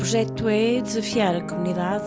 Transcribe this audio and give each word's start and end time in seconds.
projeto 0.00 0.48
é 0.48 0.80
desafiar 0.80 1.36
a 1.36 1.42
comunidade 1.42 2.04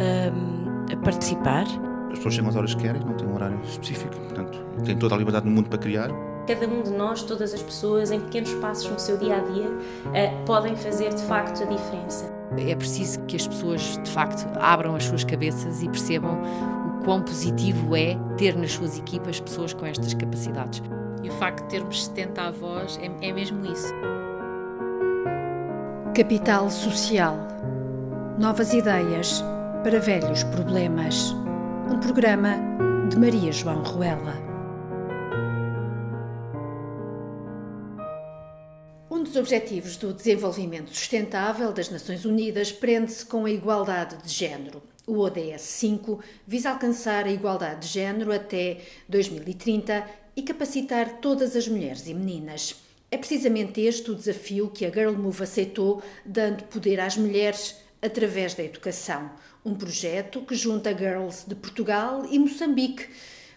a, 0.00 0.92
a 0.92 0.96
participar. 0.96 1.66
As 2.10 2.16
pessoas 2.16 2.34
chegam 2.34 2.48
às 2.48 2.56
horas 2.56 2.74
que 2.74 2.82
querem, 2.82 3.02
não 3.02 3.14
têm 3.14 3.28
um 3.28 3.34
horário 3.34 3.60
específico, 3.64 4.14
portanto, 4.16 4.58
têm 4.82 4.96
toda 4.96 5.14
a 5.14 5.18
liberdade 5.18 5.44
do 5.44 5.50
mundo 5.50 5.68
para 5.68 5.78
criar. 5.78 6.10
Cada 6.46 6.66
um 6.66 6.82
de 6.82 6.90
nós, 6.90 7.22
todas 7.22 7.52
as 7.52 7.62
pessoas, 7.62 8.10
em 8.10 8.20
pequenos 8.20 8.52
passos 8.54 8.90
no 8.90 8.98
seu 8.98 9.18
dia 9.18 9.36
a 9.36 9.40
dia, 9.40 9.68
uh, 9.68 10.44
podem 10.46 10.74
fazer 10.74 11.12
de 11.12 11.22
facto 11.22 11.62
a 11.62 11.66
diferença. 11.66 12.32
É 12.56 12.74
preciso 12.74 13.20
que 13.22 13.36
as 13.36 13.46
pessoas, 13.46 13.98
de 14.02 14.10
facto, 14.10 14.46
abram 14.58 14.94
as 14.94 15.04
suas 15.04 15.24
cabeças 15.24 15.82
e 15.82 15.88
percebam 15.88 16.40
o 17.00 17.04
quão 17.04 17.20
positivo 17.20 17.94
é 17.94 18.16
ter 18.38 18.56
nas 18.56 18.72
suas 18.72 18.98
equipas 18.98 19.40
pessoas 19.40 19.74
com 19.74 19.84
estas 19.84 20.14
capacidades. 20.14 20.82
E 21.22 21.28
o 21.28 21.32
facto 21.32 21.62
de 21.62 21.68
termos 21.68 22.04
70 22.06 22.42
avós 22.42 22.98
é, 23.02 23.28
é 23.28 23.32
mesmo 23.32 23.64
isso. 23.66 23.92
Capital 26.14 26.70
Social. 26.70 27.36
Novas 28.38 28.72
ideias 28.72 29.42
para 29.82 29.98
velhos 29.98 30.44
problemas. 30.44 31.32
Um 31.90 31.98
programa 31.98 32.54
de 33.10 33.18
Maria 33.18 33.50
João 33.50 33.82
Ruela. 33.82 34.36
Um 39.10 39.24
dos 39.24 39.34
objetivos 39.34 39.96
do 39.96 40.14
desenvolvimento 40.14 40.94
sustentável 40.94 41.72
das 41.72 41.90
Nações 41.90 42.24
Unidas 42.24 42.70
prende-se 42.70 43.26
com 43.26 43.44
a 43.44 43.50
igualdade 43.50 44.16
de 44.22 44.30
género. 44.30 44.84
O 45.08 45.18
ODS 45.18 45.62
5 45.62 46.20
visa 46.46 46.70
alcançar 46.70 47.24
a 47.24 47.32
igualdade 47.32 47.88
de 47.88 47.92
género 47.92 48.32
até 48.32 48.82
2030 49.08 50.08
e 50.36 50.42
capacitar 50.42 51.14
todas 51.14 51.56
as 51.56 51.66
mulheres 51.66 52.06
e 52.06 52.14
meninas. 52.14 52.83
É 53.14 53.16
precisamente 53.16 53.80
este 53.80 54.10
o 54.10 54.14
desafio 54.16 54.68
que 54.68 54.84
a 54.84 54.90
Girl 54.90 55.12
Move 55.12 55.44
aceitou, 55.44 56.02
dando 56.26 56.64
poder 56.64 56.98
às 56.98 57.16
mulheres 57.16 57.76
através 58.02 58.54
da 58.54 58.64
educação. 58.64 59.30
Um 59.64 59.72
projeto 59.72 60.40
que 60.40 60.56
junta 60.56 60.92
girls 60.92 61.48
de 61.48 61.54
Portugal 61.54 62.26
e 62.28 62.40
Moçambique, 62.40 63.08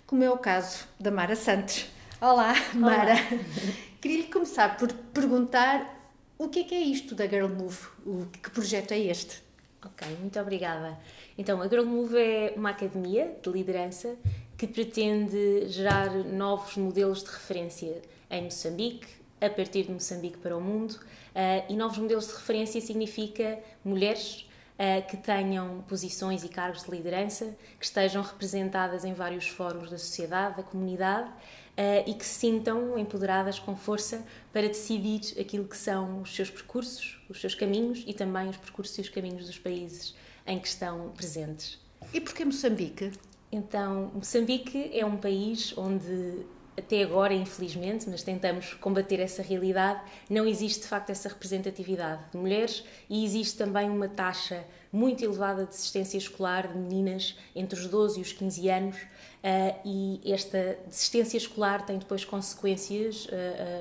como 0.06 0.24
é 0.24 0.30
o 0.30 0.38
caso 0.38 0.86
da 1.00 1.10
Mara 1.10 1.36
Santos. 1.36 1.88
Olá, 2.22 2.54
Mara. 2.76 3.14
Olá. 3.14 3.44
Queria-lhe 4.00 4.28
começar 4.28 4.78
por 4.78 4.94
perguntar 4.94 6.08
o 6.38 6.50
que 6.50 6.60
é, 6.60 6.64
que 6.64 6.76
é 6.76 6.82
isto 6.82 7.16
da 7.16 7.26
Girl 7.26 7.50
Move? 7.50 7.80
O, 8.06 8.28
que 8.28 8.52
projeto 8.52 8.92
é 8.92 9.00
este? 9.00 9.42
Ok, 9.84 10.08
muito 10.20 10.40
obrigada. 10.40 11.00
Então, 11.36 11.64
a 11.64 11.68
Girl 11.68 11.84
Move 11.84 12.16
é 12.16 12.54
uma 12.56 12.70
academia 12.70 13.36
de 13.42 13.50
liderança 13.50 14.18
que 14.56 14.68
pretende 14.68 15.68
gerar 15.68 16.14
novos 16.14 16.78
modelos 16.78 17.24
de 17.24 17.32
referência 17.32 18.04
em 18.30 18.44
Moçambique, 18.44 19.18
a 19.40 19.50
partir 19.50 19.84
de 19.84 19.92
Moçambique 19.92 20.38
para 20.38 20.56
o 20.56 20.62
mundo. 20.62 20.92
Uh, 20.92 21.72
e 21.72 21.76
novos 21.76 21.98
modelos 21.98 22.28
de 22.28 22.34
referência 22.34 22.82
significa 22.82 23.60
mulheres 23.84 24.48
uh, 24.74 25.08
que 25.08 25.18
tenham 25.18 25.84
posições 25.88 26.44
e 26.44 26.50
cargos 26.50 26.84
de 26.84 26.92
liderança, 26.92 27.56
que 27.80 27.86
estejam 27.86 28.22
representadas 28.22 29.06
em 29.06 29.14
vários 29.14 29.48
fóruns 29.48 29.90
da 29.90 29.98
sociedade, 29.98 30.58
da 30.58 30.64
comunidade 30.64 31.30
uh, 31.30 32.04
e 32.10 32.14
que 32.14 32.26
se 32.26 32.40
sintam 32.40 32.98
empoderadas 32.98 33.60
com 33.60 33.76
força 33.76 34.26
para 34.52 34.68
decidir 34.68 35.40
aquilo 35.40 35.66
que 35.66 35.78
são 35.78 36.22
os 36.22 36.36
seus 36.36 36.50
percursos, 36.50 37.22
os 37.30 37.40
seus 37.40 37.54
caminhos 37.54 38.04
e 38.08 38.14
também 38.14 38.50
os 38.50 38.58
percursos 38.58 38.98
e 38.98 39.02
os 39.02 39.10
caminhos 39.10 39.46
dos 39.46 39.60
países 39.60 40.16
em 40.46 40.60
que 40.60 40.68
estão 40.68 41.10
presentes. 41.10 41.80
E 42.14 42.22
porquê 42.22 42.46
Moçambique? 42.46 43.12
Então, 43.52 44.12
Moçambique 44.14 44.92
é 44.94 45.06
um 45.06 45.18
país 45.18 45.78
onde 45.78 46.46
até 46.78 47.02
agora, 47.02 47.34
infelizmente, 47.34 48.08
mas 48.10 48.22
tentamos 48.22 48.74
combater 48.76 49.20
essa 49.20 49.42
realidade, 49.42 50.00
não 50.30 50.46
existe 50.46 50.82
de 50.82 50.88
facto 50.88 51.10
essa 51.10 51.28
representatividade 51.28 52.22
de 52.32 52.38
mulheres 52.38 52.84
e 53.10 53.26
existe 53.26 53.58
também 53.58 53.90
uma 53.90 54.08
taxa 54.08 54.64
muito 54.92 55.24
elevada 55.24 55.64
de 55.64 55.70
desistência 55.70 56.18
escolar 56.18 56.68
de 56.68 56.78
meninas 56.78 57.36
entre 57.56 57.80
os 57.80 57.88
12 57.88 58.20
e 58.20 58.22
os 58.22 58.32
15 58.32 58.70
anos, 58.70 58.98
Uh, 59.38 59.80
e 59.86 60.34
esta 60.34 60.78
desistência 60.88 61.38
escolar 61.38 61.86
tem 61.86 62.00
depois 62.00 62.26
consequências 62.26 63.28
uh, 63.28 63.30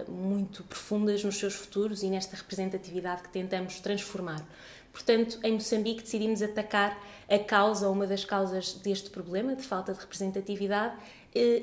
uh, 0.06 0.12
muito 0.12 0.62
profundas 0.62 1.24
nos 1.24 1.38
seus 1.38 1.54
futuros 1.54 2.02
e 2.02 2.08
nesta 2.08 2.36
representatividade 2.36 3.22
que 3.22 3.30
tentamos 3.30 3.80
transformar. 3.80 4.46
Portanto, 4.92 5.38
em 5.42 5.54
Moçambique 5.54 6.02
decidimos 6.02 6.40
atacar 6.40 6.96
a 7.28 7.38
causa, 7.38 7.88
uma 7.90 8.06
das 8.06 8.24
causas 8.24 8.74
deste 8.74 9.10
problema 9.10 9.56
de 9.56 9.62
falta 9.62 9.92
de 9.92 9.98
representatividade, 9.98 10.94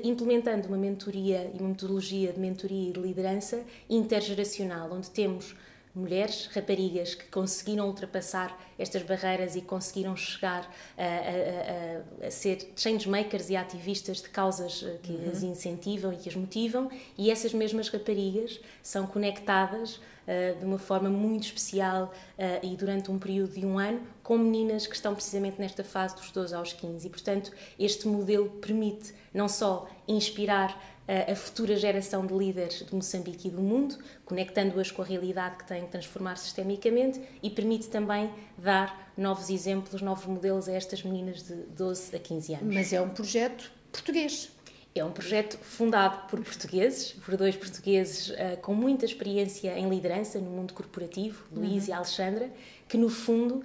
implementando 0.02 0.68
uma 0.68 0.76
mentoria 0.76 1.50
e 1.54 1.58
uma 1.58 1.70
metodologia 1.70 2.32
de 2.32 2.40
mentoria 2.40 2.90
e 2.90 2.92
de 2.92 3.00
liderança 3.00 3.64
intergeracional, 3.88 4.92
onde 4.92 5.10
temos 5.10 5.54
mulheres, 5.94 6.46
raparigas 6.52 7.14
que 7.14 7.26
conseguiram 7.26 7.86
ultrapassar 7.86 8.58
estas 8.76 9.02
barreiras 9.02 9.54
e 9.54 9.60
conseguiram 9.60 10.16
chegar 10.16 10.68
a, 10.98 11.02
a, 11.02 12.24
a, 12.24 12.26
a 12.26 12.30
ser 12.30 12.72
changemakers 12.74 13.48
e 13.48 13.56
ativistas 13.56 14.20
de 14.20 14.28
causas 14.28 14.82
eh, 14.82 14.98
que 15.02 15.12
uhum. 15.12 15.30
as 15.30 15.42
incentivam 15.42 16.12
e 16.12 16.16
que 16.16 16.28
as 16.28 16.34
motivam, 16.34 16.90
e 17.16 17.30
essas 17.30 17.54
mesmas 17.54 17.88
raparigas 17.88 18.60
são 18.82 19.06
conectadas 19.06 19.96
uh, 19.96 20.58
de 20.58 20.64
uma 20.64 20.78
forma 20.78 21.08
muito 21.08 21.44
especial 21.44 22.12
uh, 22.38 22.66
e 22.66 22.76
durante 22.76 23.10
um 23.10 23.18
período 23.18 23.54
de 23.54 23.64
um 23.64 23.78
ano 23.78 24.00
com 24.22 24.36
meninas 24.36 24.86
que 24.86 24.96
estão 24.96 25.14
precisamente 25.14 25.60
nesta 25.60 25.84
fase 25.84 26.16
dos 26.16 26.30
12 26.32 26.54
aos 26.54 26.72
15. 26.72 27.06
E, 27.06 27.10
portanto, 27.10 27.52
este 27.78 28.08
modelo 28.08 28.48
permite 28.50 29.14
não 29.32 29.48
só 29.48 29.88
inspirar 30.08 30.93
a 31.06 31.34
futura 31.36 31.76
geração 31.76 32.26
de 32.26 32.32
líderes 32.32 32.84
de 32.84 32.94
Moçambique 32.94 33.48
e 33.48 33.50
do 33.50 33.60
mundo, 33.60 33.98
conectando-as 34.24 34.90
com 34.90 35.02
a 35.02 35.04
realidade 35.04 35.56
que 35.58 35.66
têm 35.66 35.84
que 35.84 35.90
transformar 35.90 36.36
sistemicamente 36.36 37.20
e 37.42 37.50
permite 37.50 37.88
também 37.88 38.30
dar 38.56 39.12
novos 39.16 39.50
exemplos, 39.50 40.00
novos 40.00 40.26
modelos 40.26 40.68
a 40.68 40.72
estas 40.72 41.02
meninas 41.02 41.42
de 41.42 41.54
12 41.54 42.16
a 42.16 42.18
15 42.18 42.54
anos. 42.54 42.74
Mas 42.74 42.92
é 42.92 43.00
um 43.00 43.10
projeto 43.10 43.70
português. 43.92 44.50
É 44.94 45.04
um 45.04 45.10
projeto 45.10 45.58
fundado 45.58 46.28
por 46.28 46.40
portugueses, 46.40 47.12
por 47.24 47.36
dois 47.36 47.56
portugueses 47.56 48.30
uh, 48.30 48.56
com 48.62 48.74
muita 48.74 49.04
experiência 49.04 49.76
em 49.76 49.88
liderança 49.88 50.38
no 50.38 50.48
mundo 50.50 50.72
corporativo, 50.72 51.44
Luís 51.52 51.84
uhum. 51.84 51.90
e 51.90 51.92
Alexandra, 51.92 52.50
que 52.88 52.96
no 52.96 53.08
fundo 53.08 53.56
uh, 53.56 53.64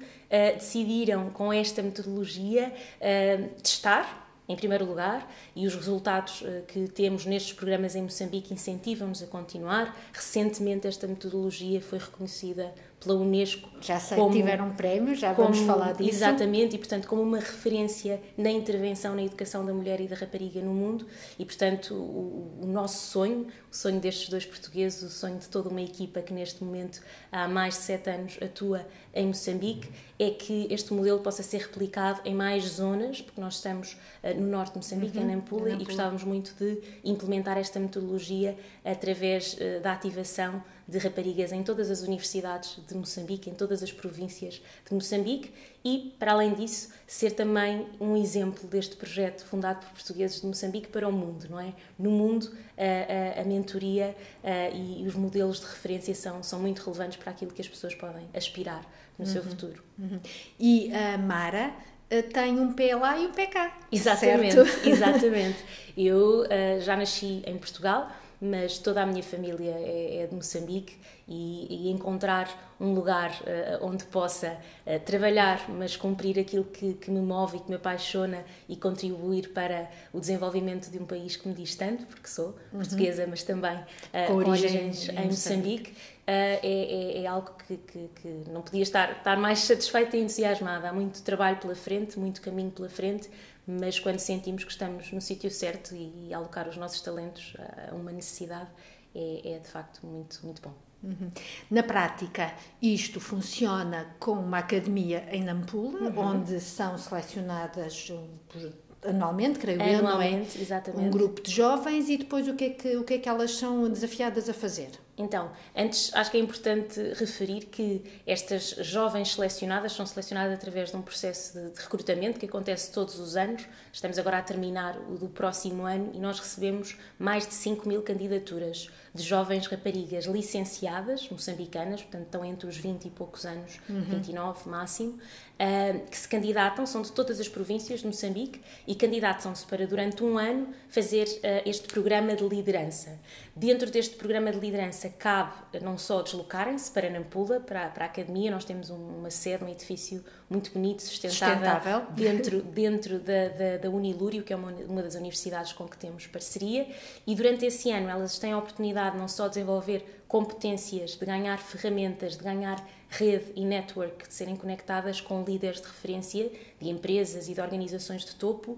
decidiram 0.56 1.30
com 1.30 1.54
esta 1.54 1.84
metodologia 1.84 2.74
uh, 2.74 3.62
testar 3.62 4.29
em 4.50 4.56
primeiro 4.56 4.84
lugar, 4.84 5.32
e 5.56 5.68
os 5.68 5.76
resultados 5.76 6.42
uh, 6.42 6.64
que 6.68 6.88
temos 6.88 7.24
nestes 7.24 7.54
programas 7.54 7.96
em 7.96 8.02
Moçambique 8.02 8.52
incentivam-nos 8.52 9.22
a 9.22 9.28
continuar. 9.28 9.96
Recentemente, 10.12 10.88
esta 10.88 11.06
metodologia 11.06 11.80
foi 11.80 12.00
reconhecida 12.00 12.74
pela 13.00 13.16
Unesco. 13.16 13.70
Já 13.82 14.00
sei 14.00 14.18
como, 14.18 14.32
que 14.32 14.38
tiveram 14.38 14.72
prémios, 14.72 15.20
já 15.20 15.34
como, 15.34 15.50
vamos 15.50 15.66
falar 15.66 15.94
disso. 15.94 16.10
Exatamente, 16.10 16.76
e 16.76 16.78
portanto, 16.78 17.08
como 17.08 17.22
uma 17.22 17.40
referência 17.40 18.22
na 18.38 18.52
intervenção 18.52 19.16
na 19.16 19.24
educação 19.24 19.66
da 19.66 19.74
mulher 19.74 20.02
e 20.02 20.08
da 20.08 20.16
rapariga 20.16 20.62
no 20.62 20.74
mundo, 20.74 21.06
e 21.38 21.46
portanto, 21.46 21.94
o, 21.94 22.60
o 22.62 22.66
nosso 22.66 23.08
sonho, 23.08 23.48
o 23.72 23.76
sonho 23.76 24.00
destes 24.00 24.30
dois 24.30 24.46
portugueses, 24.46 25.02
o 25.02 25.10
sonho 25.10 25.38
de 25.38 25.48
toda 25.48 25.70
uma 25.70 25.82
equipa 25.82 26.22
que 26.22 26.34
neste 26.34 26.64
momento 26.64 27.02
há 27.32 27.48
mais 27.48 27.76
de 27.76 27.82
sete 27.82 28.10
anos 28.10 28.38
atua 28.42 28.86
em 29.14 29.28
Moçambique, 29.28 29.90
é 30.20 30.32
que 30.32 30.68
este 30.70 30.94
modelo 30.94 31.20
possa 31.20 31.42
ser 31.42 31.62
replicado 31.62 32.20
em 32.26 32.36
mais 32.36 32.64
zonas, 32.66 33.22
porque 33.22 33.40
nós 33.40 33.56
estamos 33.56 33.94
uh, 34.24 34.40
no 34.40 34.48
norte 34.48 34.74
de 34.74 34.78
Moçambique, 34.78 35.18
uhum, 35.18 35.24
em 35.24 35.36
Nampula, 35.36 35.70
e 35.70 35.84
gostávamos 35.86 36.24
muito 36.24 36.54
de 36.60 36.82
implementar 37.04 37.58
esta 37.58 37.80
metodologia 37.80 38.58
através 38.84 39.54
uh, 39.54 39.82
da 39.82 39.94
ativação 39.94 40.62
de 40.90 40.98
raparigas 40.98 41.52
em 41.52 41.64
todas 41.64 41.92
as 41.92 42.02
universidades 42.02 42.80
de 42.88 42.96
Moçambique, 42.96 43.50
em 43.50 43.54
todas 43.54 43.84
as 43.84 43.92
províncias 43.92 44.62
de 44.88 44.94
Moçambique 44.94 45.54
e, 45.86 46.16
para 46.18 46.32
além 46.32 46.54
disso, 46.54 46.90
ser 47.06 47.32
também 47.32 47.88
um 48.00 48.18
exemplo 48.18 48.68
deste 48.68 48.96
projeto 48.96 49.46
fundado 49.46 49.86
por 49.86 49.90
portugueses 49.90 50.42
de 50.42 50.48
Moçambique 50.48 50.88
para 50.88 51.08
o 51.08 51.12
mundo, 51.12 51.48
não 51.50 51.60
é? 51.60 51.74
No 51.98 52.10
mundo, 52.10 52.52
a, 52.78 53.40
a, 53.40 53.42
a 53.42 53.46
mentoria 53.46 54.16
a, 54.44 54.70
e 54.70 55.08
os 55.08 55.16
modelos 55.16 55.60
de 55.60 55.68
referência 55.68 56.16
são, 56.16 56.42
são 56.42 56.60
muito 56.60 56.84
relevantes 56.84 57.18
para 57.18 57.32
aquilo 57.32 57.52
que 57.52 57.62
as 57.62 57.68
pessoas 57.68 57.94
podem 57.94 58.28
aspirar 58.34 58.84
no 59.18 59.26
uhum. 59.26 59.32
seu 59.32 59.44
futuro. 59.44 59.84
Uhum. 59.98 60.20
E 60.60 60.92
a 60.94 61.18
Mara 61.18 61.74
eh, 62.10 62.24
tem 62.24 62.60
um 62.60 62.74
pé 62.74 62.96
lá 62.96 63.18
e 63.18 63.28
um 63.28 63.32
pé 63.32 63.46
cá. 63.46 63.78
Exatamente, 63.92 64.56
certo? 64.56 64.88
exatamente. 64.88 65.64
Eu 65.96 66.44
uh, 66.44 66.82
já 66.82 66.96
nasci 66.96 67.44
em 67.46 67.58
Portugal, 67.58 68.10
mas 68.42 68.78
toda 68.78 69.02
a 69.02 69.06
minha 69.06 69.24
família 69.24 69.72
é, 69.72 70.24
é 70.24 70.28
de 70.28 70.36
Moçambique 70.36 70.98
e, 71.28 71.88
e, 71.88 71.92
encontrar 71.92 72.76
um 72.80 72.94
lugar 72.94 73.32
uh, 73.42 73.86
onde 73.86 74.04
possa 74.06 74.58
uh, 74.88 75.00
trabalhar, 75.02 75.70
mas 75.70 75.96
cumprir 75.96 76.40
aquilo 76.40 76.64
que, 76.64 76.94
que, 76.94 77.12
me 77.12 77.20
move 77.20 77.58
e 77.58 77.60
que 77.60 77.70
me 77.70 77.76
apaixona 77.76 78.44
e 78.68 78.76
contribuir 78.76 79.50
para 79.50 79.90
o 80.14 80.20
desenvolvimento 80.20 80.90
de 80.90 80.98
um 80.98 81.06
país 81.06 81.36
que 81.36 81.48
me 81.48 81.54
diz 81.54 81.76
tanto, 81.76 82.06
porque 82.06 82.28
sou 82.28 82.56
uhum. 82.72 82.80
portuguesa, 82.80 83.28
mas 83.28 83.44
também 83.44 83.78
uh, 83.78 84.28
com, 84.28 84.34
origens 84.36 85.10
em 85.10 85.26
Moçambique, 85.26 85.94
é, 86.26 86.60
é, 86.62 87.24
é, 87.24 87.28
algo 87.28 87.52
que, 87.68 87.76
que, 87.78 88.10
que, 88.22 88.28
não 88.52 88.62
podia 88.62 88.84
estar, 88.84 89.18
estar 89.18 89.36
mais 89.36 89.60
satisfeita 89.60 90.16
e 90.16 90.22
entusiasmada. 90.22 90.88
Há 90.88 90.94
muito 90.94 91.24
trabalho 91.24 91.58
pela 91.58 91.74
frente, 91.74 92.20
muito 92.20 92.40
caminho 92.40 92.70
pela 92.70 92.88
frente 92.88 93.30
mas 93.70 94.00
quando 94.00 94.20
sentimos 94.20 94.64
que 94.64 94.72
estamos 94.72 95.12
no 95.12 95.22
sítio 95.22 95.52
certo 95.52 95.96
e, 95.96 96.34
alocar 96.34 96.68
os 96.68 96.76
nossos 96.76 97.02
talentos 97.02 97.54
a 97.90 97.94
uma 97.94 98.12
necessidade, 98.12 98.70
é, 99.14 99.54
é 99.54 99.60
de 99.60 99.68
facto 99.68 100.06
muito, 100.06 100.40
muito 100.44 100.62
bom. 100.62 100.74
Uhum. 101.04 101.32
Na 101.72 101.84
prática, 101.84 102.54
isto 102.82 103.22
funciona 103.22 104.16
com 104.20 104.34
uma 104.34 104.58
academia 104.58 105.26
em 105.32 105.44
Nampula, 105.44 106.10
uhum. 106.10 106.20
onde 106.20 106.60
são 106.60 106.98
selecionadas 106.98 108.12
por 108.50 108.74
anualmente, 109.06 109.60
creio 109.60 109.82
eu, 109.82 110.04
não 110.04 110.22
é? 110.22 110.42
Exatamente. 110.42 111.04
Um 111.04 111.10
grupo 111.10 111.42
de 111.42 111.52
jovens 111.52 112.10
e 112.10 112.18
depois 112.18 112.48
o 112.48 112.54
que, 112.54 112.66
é 112.66 112.70
que, 112.72 112.98
o 112.98 113.04
que 113.04 113.14
é 113.14 113.18
que 113.20 113.30
elas 113.30 113.52
são 113.52 113.90
desafiadas 113.90 114.50
a 114.50 114.54
fazer? 114.54 114.90
Então, 115.20 115.52
antes 115.76 116.14
acho 116.14 116.32
que 116.32 116.38
é 116.38 116.40
importante 116.40 116.98
referir 117.14 117.66
que 117.66 118.22
estas 118.26 118.70
jovens 118.80 119.34
selecionadas 119.34 119.92
são 119.92 120.06
selecionadas 120.06 120.54
através 120.54 120.92
de 120.92 120.96
um 120.96 121.02
processo 121.02 121.60
de, 121.60 121.72
de, 121.72 121.82
recrutamento 121.82 122.40
que 122.40 122.46
acontece 122.46 122.90
todos 122.90 123.20
os 123.20 123.36
anos. 123.36 123.68
Estamos 123.92 124.18
agora 124.18 124.38
a 124.38 124.42
terminar 124.42 124.98
o 124.98 125.18
do 125.18 125.28
próximo 125.28 125.84
ano 125.84 126.12
e 126.14 126.20
nós 126.20 126.40
recebemos 126.40 126.98
mais 127.20 127.46
de 127.46 127.54
5 127.54 127.86
mil 127.86 128.02
candidaturas 128.02 128.90
de 129.14 129.22
jovens 129.22 129.68
raparigas 129.68 130.26
licenciadas, 130.26 131.30
moçambicanas, 131.30 132.02
portanto 132.02 132.26
estão 132.26 132.46
entre 132.46 132.68
os 132.68 132.78
20 132.78 133.06
e 133.06 133.10
poucos 133.10 133.46
anos, 133.46 133.78
uhum. 133.90 134.02
29 134.02 134.70
máximo, 134.70 135.20
uh, 135.60 136.10
que 136.10 136.18
se 136.18 136.28
candidatam, 136.28 136.86
são 136.86 137.02
de 137.02 137.12
todas 137.12 137.40
as 137.40 137.48
províncias 137.48 138.00
de 138.00 138.08
Moçambique 138.08 138.62
e 138.88 138.96
candidatam-se 138.96 139.66
para 139.66 139.86
durante 139.86 140.24
um 140.24 140.38
ano 140.38 140.70
fazer 140.90 141.28
uh, 141.28 141.70
este 141.70 141.88
programa 141.88 142.36
de 142.36 142.48
liderança. 142.48 143.20
Dentro 143.56 143.92
deste 143.92 144.16
programa 144.16 144.52
de 144.52 144.60
liderança 144.60 145.10
cabe 145.10 145.54
não 145.82 145.98
só 145.98 146.22
deslocarem-se 146.22 146.92
para 146.92 147.10
Nampula, 147.10 147.60
para, 147.60 147.90
para 147.90 148.06
a 148.06 148.08
academia, 148.08 148.50
nós 148.50 148.64
temos 148.64 148.90
uma 148.90 149.30
sede, 149.30 149.64
um 149.64 149.70
edifício 149.70 150.24
muito 150.50 150.72
bonito, 150.72 151.02
sustentável, 151.04 151.58
sustentável. 151.58 152.08
dentro, 152.12 152.62
dentro 152.74 153.20
da, 153.20 153.50
da, 153.50 153.78
da, 153.78 153.90
Unilúrio, 153.90 154.44
que 154.44 154.52
é 154.52 154.56
uma, 154.56 154.72
uma 154.88 155.04
das 155.04 155.14
universidades 155.14 155.72
com 155.74 155.88
que 155.88 155.98
temos 155.98 156.26
parceria, 156.26 156.88
e 157.28 157.36
durante 157.36 157.66
esse 157.66 157.92
ano 157.92 158.10
elas 158.10 158.40
têm 158.40 158.52
a 158.52 158.58
oportunidade 158.58 159.18
não 159.18 159.28
só 159.28 159.48
de 159.48 159.56
desenvolver 159.56 160.24
competências, 160.28 161.12
de 161.12 161.26
ganhar 161.26 161.60
ferramentas, 161.60 162.36
de 162.36 162.44
ganhar 162.44 162.84
rede 163.10 163.52
e 163.56 163.64
network, 163.64 164.28
de 164.28 164.34
serem 164.34 164.56
conectadas 164.56 165.22
com 165.22 165.44
líderes 165.44 165.82
de 165.82 165.88
referência 165.88 166.52
de 166.80 166.90
empresas 166.90 167.48
e 167.48 167.54
de 167.54 167.62
organizações 167.62 168.26
de 168.26 168.36
topo, 168.36 168.78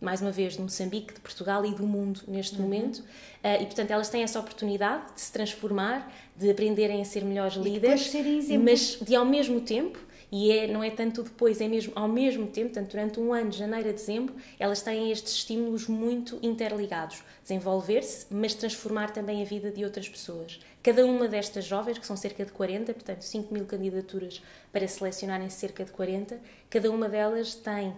mais 0.00 0.22
uma 0.22 0.32
vez, 0.32 0.54
de 0.54 0.62
Moçambique, 0.62 1.12
de 1.14 1.20
Portugal 1.20 1.64
e 1.64 1.74
do 1.74 1.86
mundo 1.86 2.20
neste 2.26 2.56
uhum. 2.56 2.62
momento. 2.62 2.98
Uh, 2.98 3.60
e, 3.60 3.66
portanto, 3.66 3.90
elas 3.90 4.08
têm 4.08 4.22
essa 4.22 4.40
oportunidade 4.40 5.12
de 5.14 5.20
se 5.20 5.30
transformar, 5.30 6.10
de 6.34 6.50
aprenderem 6.50 7.02
a 7.02 7.04
ser 7.04 7.22
melhores 7.22 7.56
e 7.56 7.60
líderes, 7.60 8.10
mas 8.58 8.98
de 9.00 9.14
ao 9.14 9.26
mesmo 9.26 9.60
tempo 9.60 9.98
e 10.32 10.52
é, 10.52 10.66
não 10.66 10.82
é 10.82 10.90
tanto 10.90 11.22
depois, 11.22 11.60
é 11.60 11.66
mesmo 11.66 11.92
ao 11.96 12.06
mesmo 12.06 12.46
tempo, 12.46 12.72
tanto 12.72 12.90
durante 12.90 13.18
um 13.18 13.32
ano, 13.32 13.50
de 13.50 13.58
janeiro 13.58 13.88
a 13.88 13.92
dezembro, 13.92 14.34
elas 14.58 14.80
têm 14.80 15.10
estes 15.10 15.34
estímulos 15.34 15.88
muito 15.88 16.38
interligados. 16.42 17.22
Desenvolver-se, 17.42 18.26
mas 18.30 18.54
transformar 18.54 19.10
também 19.10 19.42
a 19.42 19.44
vida 19.44 19.70
de 19.70 19.84
outras 19.84 20.08
pessoas. 20.08 20.60
Cada 20.82 21.04
uma 21.04 21.26
destas 21.26 21.64
jovens, 21.64 21.98
que 21.98 22.06
são 22.06 22.16
cerca 22.16 22.44
de 22.44 22.52
40, 22.52 22.94
portanto 22.94 23.22
5 23.22 23.52
mil 23.52 23.66
candidaturas 23.66 24.40
para 24.72 24.86
selecionarem 24.86 25.50
cerca 25.50 25.84
de 25.84 25.90
40, 25.90 26.40
cada 26.70 26.90
uma 26.90 27.08
delas 27.08 27.54
tem 27.54 27.88
uh, 27.88 27.96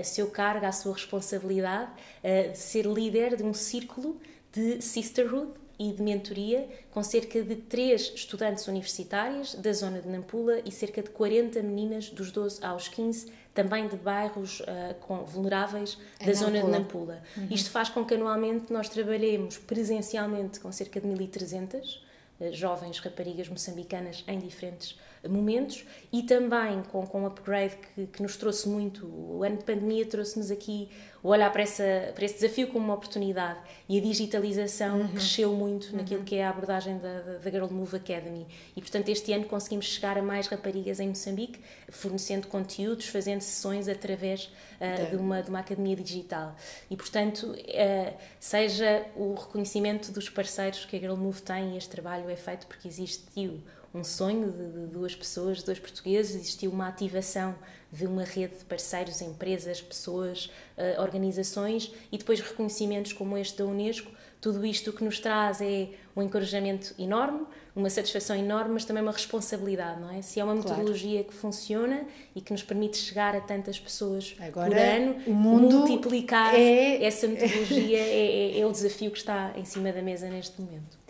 a 0.00 0.04
seu 0.04 0.28
cargo, 0.28 0.66
a 0.66 0.72
sua 0.72 0.92
responsabilidade 0.92 1.90
uh, 2.22 2.52
de 2.52 2.58
ser 2.58 2.84
líder 2.86 3.36
de 3.36 3.42
um 3.42 3.54
círculo 3.54 4.20
de 4.52 4.82
sisterhood, 4.82 5.52
e 5.90 5.92
de 5.92 6.02
mentoria 6.02 6.68
com 6.92 7.02
cerca 7.02 7.42
de 7.42 7.56
3 7.56 8.12
estudantes 8.14 8.68
universitárias 8.68 9.54
da 9.54 9.72
zona 9.72 10.00
de 10.00 10.08
Nampula 10.08 10.60
e 10.64 10.70
cerca 10.70 11.02
de 11.02 11.10
40 11.10 11.60
meninas 11.62 12.08
dos 12.08 12.30
12 12.30 12.64
aos 12.64 12.86
15, 12.86 13.32
também 13.52 13.88
de 13.88 13.96
bairros 13.96 14.60
uh, 14.60 14.94
com, 15.00 15.24
vulneráveis 15.24 15.98
da 16.20 16.30
é 16.30 16.34
zona 16.34 16.52
Nampula. 16.52 16.72
de 16.72 16.78
Nampula. 16.78 17.22
Uhum. 17.36 17.48
Isto 17.50 17.70
faz 17.70 17.88
com 17.88 18.04
que 18.04 18.14
anualmente 18.14 18.72
nós 18.72 18.88
trabalhemos 18.88 19.58
presencialmente 19.58 20.60
com 20.60 20.70
cerca 20.70 21.00
de 21.00 21.08
1.300 21.08 21.98
uh, 22.38 22.52
jovens 22.52 23.00
raparigas 23.00 23.48
moçambicanas 23.48 24.22
em 24.28 24.38
diferentes 24.38 24.96
momentos 25.28 25.84
e 26.12 26.22
também 26.22 26.82
com, 26.90 27.06
com 27.06 27.22
um 27.22 27.26
upgrade 27.26 27.76
que, 27.76 28.06
que 28.06 28.22
nos 28.22 28.36
trouxe 28.36 28.68
muito. 28.68 29.06
O 29.06 29.42
ano 29.44 29.56
de 29.56 29.64
pandemia 29.64 30.04
trouxe-nos 30.04 30.50
aqui 30.50 30.88
o 31.22 31.28
olhar 31.28 31.50
para, 31.52 31.62
essa, 31.62 32.12
para 32.14 32.24
esse 32.24 32.34
desafio 32.34 32.66
como 32.66 32.84
uma 32.84 32.94
oportunidade 32.94 33.60
e 33.88 33.96
a 33.96 34.02
digitalização 34.02 35.02
uhum. 35.02 35.08
cresceu 35.08 35.52
muito 35.52 35.90
uhum. 35.90 35.98
naquilo 35.98 36.24
que 36.24 36.34
é 36.34 36.44
a 36.44 36.50
abordagem 36.50 36.98
da, 36.98 37.38
da 37.38 37.50
Girl 37.50 37.68
Move 37.68 37.96
Academy. 37.96 38.46
E, 38.76 38.80
portanto, 38.80 39.08
este 39.08 39.32
ano 39.32 39.44
conseguimos 39.44 39.86
chegar 39.86 40.18
a 40.18 40.22
mais 40.22 40.48
raparigas 40.48 40.98
em 40.98 41.08
Moçambique, 41.08 41.60
fornecendo 41.88 42.48
conteúdos, 42.48 43.06
fazendo 43.06 43.40
sessões 43.40 43.86
através 43.86 44.50
uh, 44.80 45.10
de, 45.10 45.16
uma, 45.16 45.42
de 45.42 45.48
uma 45.48 45.60
academia 45.60 45.94
digital. 45.94 46.56
E, 46.90 46.96
portanto, 46.96 47.52
uh, 47.52 48.16
seja 48.40 49.06
o 49.14 49.34
reconhecimento 49.34 50.10
dos 50.10 50.28
parceiros 50.28 50.84
que 50.84 50.96
a 50.96 50.98
Girl 50.98 51.16
Move 51.16 51.40
tem, 51.42 51.76
este 51.76 51.90
trabalho 51.90 52.28
é 52.28 52.36
feito 52.36 52.66
porque 52.66 52.88
existiu 52.88 53.60
um 53.94 54.02
sonho 54.02 54.50
de, 54.50 54.86
duas 54.86 55.14
pessoas, 55.14 55.58
de 55.58 55.64
dois 55.64 55.78
portugueses, 55.78 56.34
existiu 56.34 56.70
uma 56.70 56.88
ativação 56.88 57.54
de 57.90 58.06
uma 58.06 58.24
rede 58.24 58.56
de 58.56 58.64
parceiros, 58.64 59.20
empresas, 59.20 59.82
pessoas, 59.82 60.46
uh, 60.78 61.00
organizações 61.02 61.92
e 62.10 62.16
depois 62.16 62.40
reconhecimentos 62.40 63.12
como 63.12 63.36
este 63.36 63.58
da 63.58 63.66
Unesco. 63.66 64.10
Tudo 64.40 64.64
isto 64.64 64.90
o 64.90 64.92
que 64.92 65.04
nos 65.04 65.20
traz 65.20 65.60
é 65.60 65.90
um 66.16 66.22
encorajamento 66.22 66.94
enorme, 66.98 67.46
uma 67.76 67.88
satisfação 67.88 68.34
enorme, 68.34 68.74
mas 68.74 68.84
também 68.84 69.02
uma 69.02 69.12
responsabilidade, 69.12 70.00
não 70.00 70.10
é? 70.10 70.20
Se 70.20 70.40
é 70.40 70.44
uma 70.44 70.54
metodologia 70.54 71.20
claro. 71.20 71.28
que 71.28 71.34
funciona 71.34 72.06
e 72.34 72.40
que 72.40 72.50
nos 72.50 72.62
permite 72.62 72.96
chegar 72.96 73.36
a 73.36 73.40
tantas 73.40 73.78
pessoas 73.78 74.34
Agora, 74.40 74.68
por 74.68 74.76
ano, 74.76 75.16
o 75.26 75.34
mundo 75.34 75.78
multiplicar 75.78 76.54
é... 76.54 77.04
essa 77.04 77.28
metodologia 77.28 77.98
é, 77.98 78.56
é, 78.56 78.60
é 78.60 78.66
o 78.66 78.72
desafio 78.72 79.10
que 79.10 79.18
está 79.18 79.52
em 79.54 79.64
cima 79.64 79.92
da 79.92 80.02
mesa 80.02 80.28
neste 80.28 80.60
momento. 80.60 81.01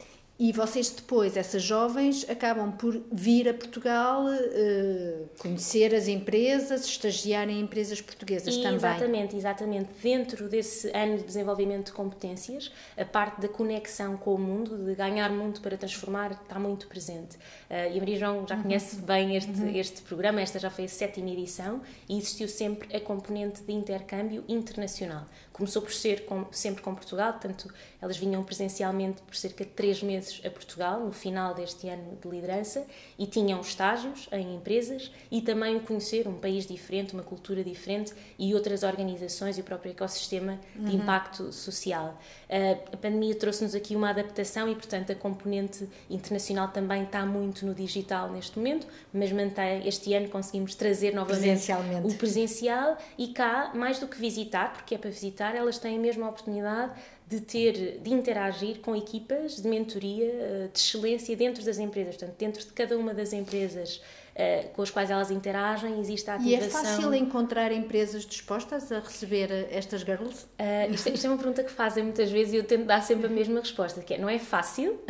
E 0.43 0.51
vocês 0.51 0.91
depois, 0.91 1.37
essas 1.37 1.63
jovens, 1.63 2.29
acabam 2.29 2.73
por 2.73 3.01
vir 3.13 3.49
a 3.49 3.55
Portugal, 3.55 4.25
uh, 4.25 5.29
conhecer 5.39 5.95
as 5.95 6.09
empresas, 6.09 6.85
estagiar 6.85 7.49
em 7.49 7.61
empresas 7.61 8.01
portuguesas 8.01 8.53
e, 8.53 8.61
também. 8.61 8.75
Exatamente, 8.75 9.37
exatamente. 9.37 9.91
Dentro 10.03 10.49
desse 10.49 10.91
ano 10.91 11.19
de 11.19 11.23
desenvolvimento 11.23 11.87
de 11.87 11.93
competências, 11.93 12.73
a 12.97 13.05
parte 13.05 13.41
da 13.41 13.47
conexão 13.47 14.17
com 14.17 14.35
o 14.35 14.39
mundo, 14.39 14.85
de 14.85 14.97
ganhar 14.97 15.31
mundo 15.31 15.61
para 15.61 15.77
transformar, 15.77 16.33
está 16.33 16.59
muito 16.59 16.89
presente. 16.89 17.37
Uh, 17.71 17.95
e 17.95 17.97
a 17.97 17.99
Maria 18.01 18.19
João 18.19 18.45
já 18.45 18.57
uhum. 18.57 18.63
conhece 18.63 18.97
bem 18.97 19.37
este, 19.37 19.53
uhum. 19.53 19.77
este 19.77 20.03
programa, 20.03 20.41
esta 20.41 20.59
já 20.59 20.71
foi 20.71 20.87
a 20.87 20.89
sétima 20.89 21.31
edição, 21.31 21.81
e 22.09 22.19
existiu 22.19 22.49
sempre 22.49 22.97
a 22.97 22.99
componente 22.99 23.63
de 23.63 23.73
intercâmbio 23.73 24.43
internacional. 24.49 25.25
Começou 25.63 25.81
por 25.81 25.93
ser 25.93 26.25
com, 26.25 26.45
sempre 26.51 26.83
com 26.83 26.93
Portugal, 26.93 27.35
portanto, 27.35 27.73
elas 28.01 28.17
vinham 28.17 28.43
presencialmente 28.43 29.23
por 29.23 29.37
cerca 29.37 29.65
de 29.65 29.71
três 29.71 30.03
meses 30.03 30.41
a 30.45 30.51
Portugal, 30.51 30.99
no 30.99 31.13
final 31.13 31.55
deste 31.55 31.89
ano 31.89 32.19
de 32.21 32.29
liderança, 32.29 32.85
e 33.17 33.27
tinham 33.29 33.61
estágios 33.61 34.29
em 34.33 34.57
empresas 34.57 35.13
e 35.31 35.41
também 35.41 35.79
conhecer 35.79 36.27
um 36.27 36.35
país 36.35 36.67
diferente, 36.67 37.15
uma 37.15 37.23
cultura 37.23 37.63
diferente 37.63 38.13
e 38.37 38.53
outras 38.55 38.83
organizações 38.83 39.57
e 39.57 39.61
o 39.61 39.65
próprio 39.65 39.93
ecossistema 39.93 40.59
de 40.75 40.81
uhum. 40.81 41.03
impacto 41.03 41.53
social. 41.53 42.19
Uh, 42.51 42.95
a 42.95 42.97
pandemia 42.97 43.37
trouxe-nos 43.37 43.77
aqui 43.77 43.95
uma 43.95 44.11
adaptação 44.11 44.69
e, 44.69 44.75
portanto, 44.75 45.13
a 45.13 45.15
componente 45.15 45.89
internacional 46.11 46.73
também 46.73 47.05
está 47.05 47.25
muito 47.25 47.65
no 47.65 47.73
digital 47.73 48.33
neste 48.33 48.59
momento, 48.59 48.85
mas 49.13 49.31
mantém, 49.31 49.87
este 49.87 50.13
ano 50.13 50.29
conseguimos 50.29 50.75
trazer 50.75 51.15
novamente 51.15 51.71
o 52.03 52.15
presencial 52.15 52.99
e 53.17 53.29
cá, 53.29 53.71
mais 53.77 54.01
do 54.01 54.09
que 54.09 54.19
visitar, 54.19 54.73
porque 54.73 54.97
é 54.97 54.99
para 54.99 55.11
visitar 55.11 55.52
elas 55.55 55.79
têm 55.79 55.97
a 55.97 56.01
mesma 56.01 56.29
oportunidade 56.29 56.93
de 57.27 57.41
ter, 57.41 57.99
de 58.01 58.13
interagir 58.13 58.81
com 58.81 58.95
equipas 58.95 59.57
de 59.57 59.69
mentoria 59.69 60.27
eh, 60.27 60.69
de 60.73 60.79
excelência 60.79 61.37
dentro 61.37 61.65
das 61.65 61.79
empresas. 61.79 62.17
Portanto, 62.17 62.37
dentro 62.39 62.61
de 62.67 62.73
cada 62.73 62.99
uma 62.99 63.15
das 63.15 63.33
empresas 63.33 64.03
uh, 64.35 64.69
com 64.71 64.83
as 64.83 64.91
quais 64.91 65.11
elas 65.11 65.31
interagem, 65.31 65.99
existe 66.01 66.31
a 66.31 66.35
ativação. 66.35 66.61
E 66.61 66.65
é 66.65 66.69
fácil 66.69 67.15
encontrar 67.15 67.73
empresas 67.73 68.25
dispostas 68.25 68.91
a 68.91 69.01
receber 69.01 69.69
estas 69.71 70.03
girls? 70.03 70.45
Uh, 70.59 70.93
isto, 70.93 71.09
isto, 71.09 71.27
é 71.27 71.31
uma 71.31 71.37
pergunta 71.37 71.63
que 71.63 71.71
fazem 71.71 72.03
muitas 72.03 72.31
vezes 72.31 72.55
e 72.55 72.57
eu 72.57 72.65
tento 72.65 72.85
dar 72.85 73.03
sempre 73.03 73.27
a 73.27 73.31
mesma 73.31 73.61
resposta, 73.61 74.01
que 74.01 74.15
é, 74.15 74.19
não 74.19 74.29
é 74.29 74.39
fácil, 74.39 75.01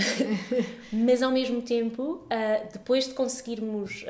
mas 0.93 1.23
ao 1.23 1.31
mesmo 1.31 1.63
tempo, 1.63 2.25
uh, 2.25 2.73
depois 2.73 3.07
de 3.07 3.15
conseguirmos 3.15 4.05